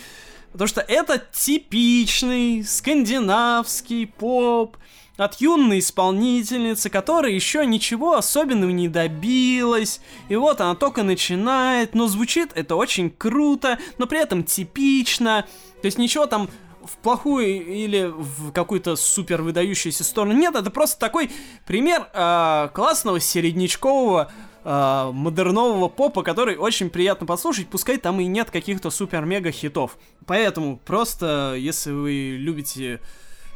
[0.53, 4.77] Потому что это типичный скандинавский поп
[5.17, 10.01] от юной исполнительницы, которая еще ничего особенного не добилась.
[10.29, 15.47] И вот она только начинает, но звучит это очень круто, но при этом типично.
[15.83, 16.49] То есть ничего там
[16.85, 20.35] в плохую или в какую-то супер выдающуюся сторону.
[20.35, 21.31] Нет, это просто такой
[21.67, 24.31] пример э, классного середнячкового
[24.65, 29.97] э, модернового попа, который очень приятно послушать, пускай там и нет каких-то супер-мега хитов.
[30.27, 33.01] Поэтому просто, если вы любите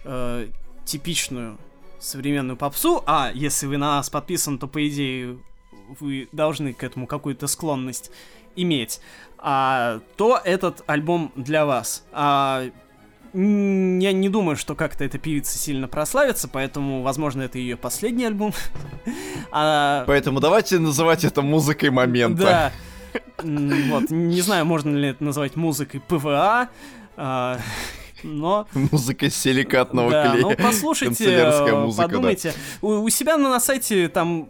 [0.05, 0.49] э,
[0.85, 1.59] типичную
[1.99, 5.39] современную попсу, а если вы на нас подписан, то по идее
[6.01, 8.11] вы должны к этому какую-то склонность
[8.57, 9.01] иметь,
[9.39, 12.05] а, то этот альбом для вас.
[12.13, 12.65] А,
[13.41, 18.53] я не думаю, что как-то эта певица сильно прославится, поэтому, возможно, это ее последний альбом.
[19.53, 20.05] а...
[20.07, 22.43] Поэтому давайте называть это музыкой момента.
[22.43, 22.73] Да.
[23.43, 26.69] Вот, не знаю, можно ли это называть музыкой ПВА.
[27.17, 27.61] А...
[28.25, 28.67] но...
[28.75, 30.43] Музыка силикатного да, клея.
[30.43, 32.09] Ну, послушайте, Канцелярская музыка, да.
[32.09, 32.55] подумайте.
[32.83, 34.49] У, у себя на, на сайте там...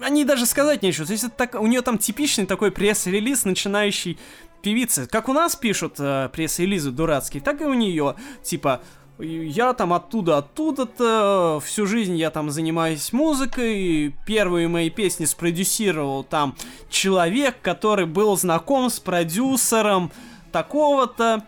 [0.00, 1.06] Они даже сказать нечего.
[1.06, 4.18] То есть это так, у нее там типичный такой пресс-релиз начинающий
[4.62, 5.06] певицы.
[5.06, 8.14] Как у нас пишут э, пресс-релизы дурацкие, так и у нее.
[8.42, 8.80] Типа,
[9.18, 16.56] я там оттуда, оттуда-то, всю жизнь я там занимаюсь музыкой, первые мои песни спродюсировал там
[16.88, 20.10] человек, который был знаком с продюсером
[20.50, 21.44] такого-то.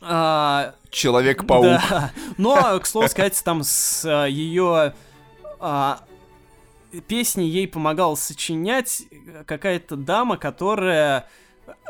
[0.00, 1.64] А, Человек-паук.
[1.64, 2.12] да.
[2.36, 4.94] Но, к слову сказать, там с а, ее
[5.58, 6.00] а,
[7.08, 9.02] песни ей помогала сочинять
[9.46, 11.28] какая-то дама, которая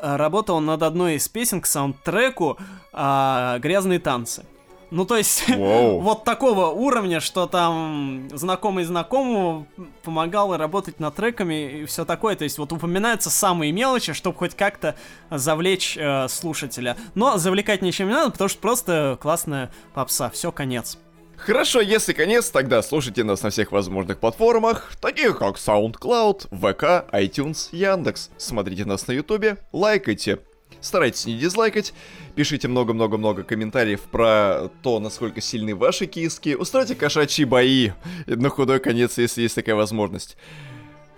[0.00, 2.58] а, работала над одной из песен к саундтреку
[2.92, 4.44] а, «Грязные танцы».
[4.90, 6.00] Ну, то есть, Воу.
[6.00, 9.66] вот такого уровня, что там знакомый знакомому
[10.04, 12.36] помогал работать над треками и все такое.
[12.36, 14.94] То есть, вот упоминаются самые мелочи, чтобы хоть как-то
[15.30, 16.96] завлечь э, слушателя.
[17.14, 20.30] Но завлекать ничем не надо, потому что просто классная попса.
[20.30, 20.98] Все, конец.
[21.36, 27.68] Хорошо, если конец, тогда слушайте нас на всех возможных платформах, таких как SoundCloud, VK, iTunes,
[27.72, 28.30] Яндекс.
[28.36, 30.40] Смотрите нас на Ютубе, лайкайте,
[30.80, 31.92] старайтесь не дизлайкать,
[32.34, 37.90] пишите много-много-много комментариев про то, насколько сильны ваши киски, устройте кошачьи бои
[38.26, 40.36] на худой конец, если есть такая возможность.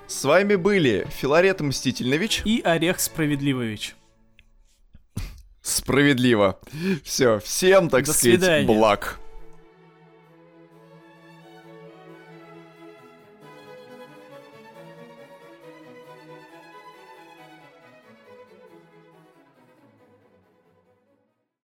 [0.09, 2.43] С вами были Филарет Мстительнович.
[2.45, 3.95] И Орех Справедливович.
[5.63, 6.59] Справедливо.
[7.05, 8.67] Все, всем, так До сказать, свидания.
[8.67, 9.19] благ.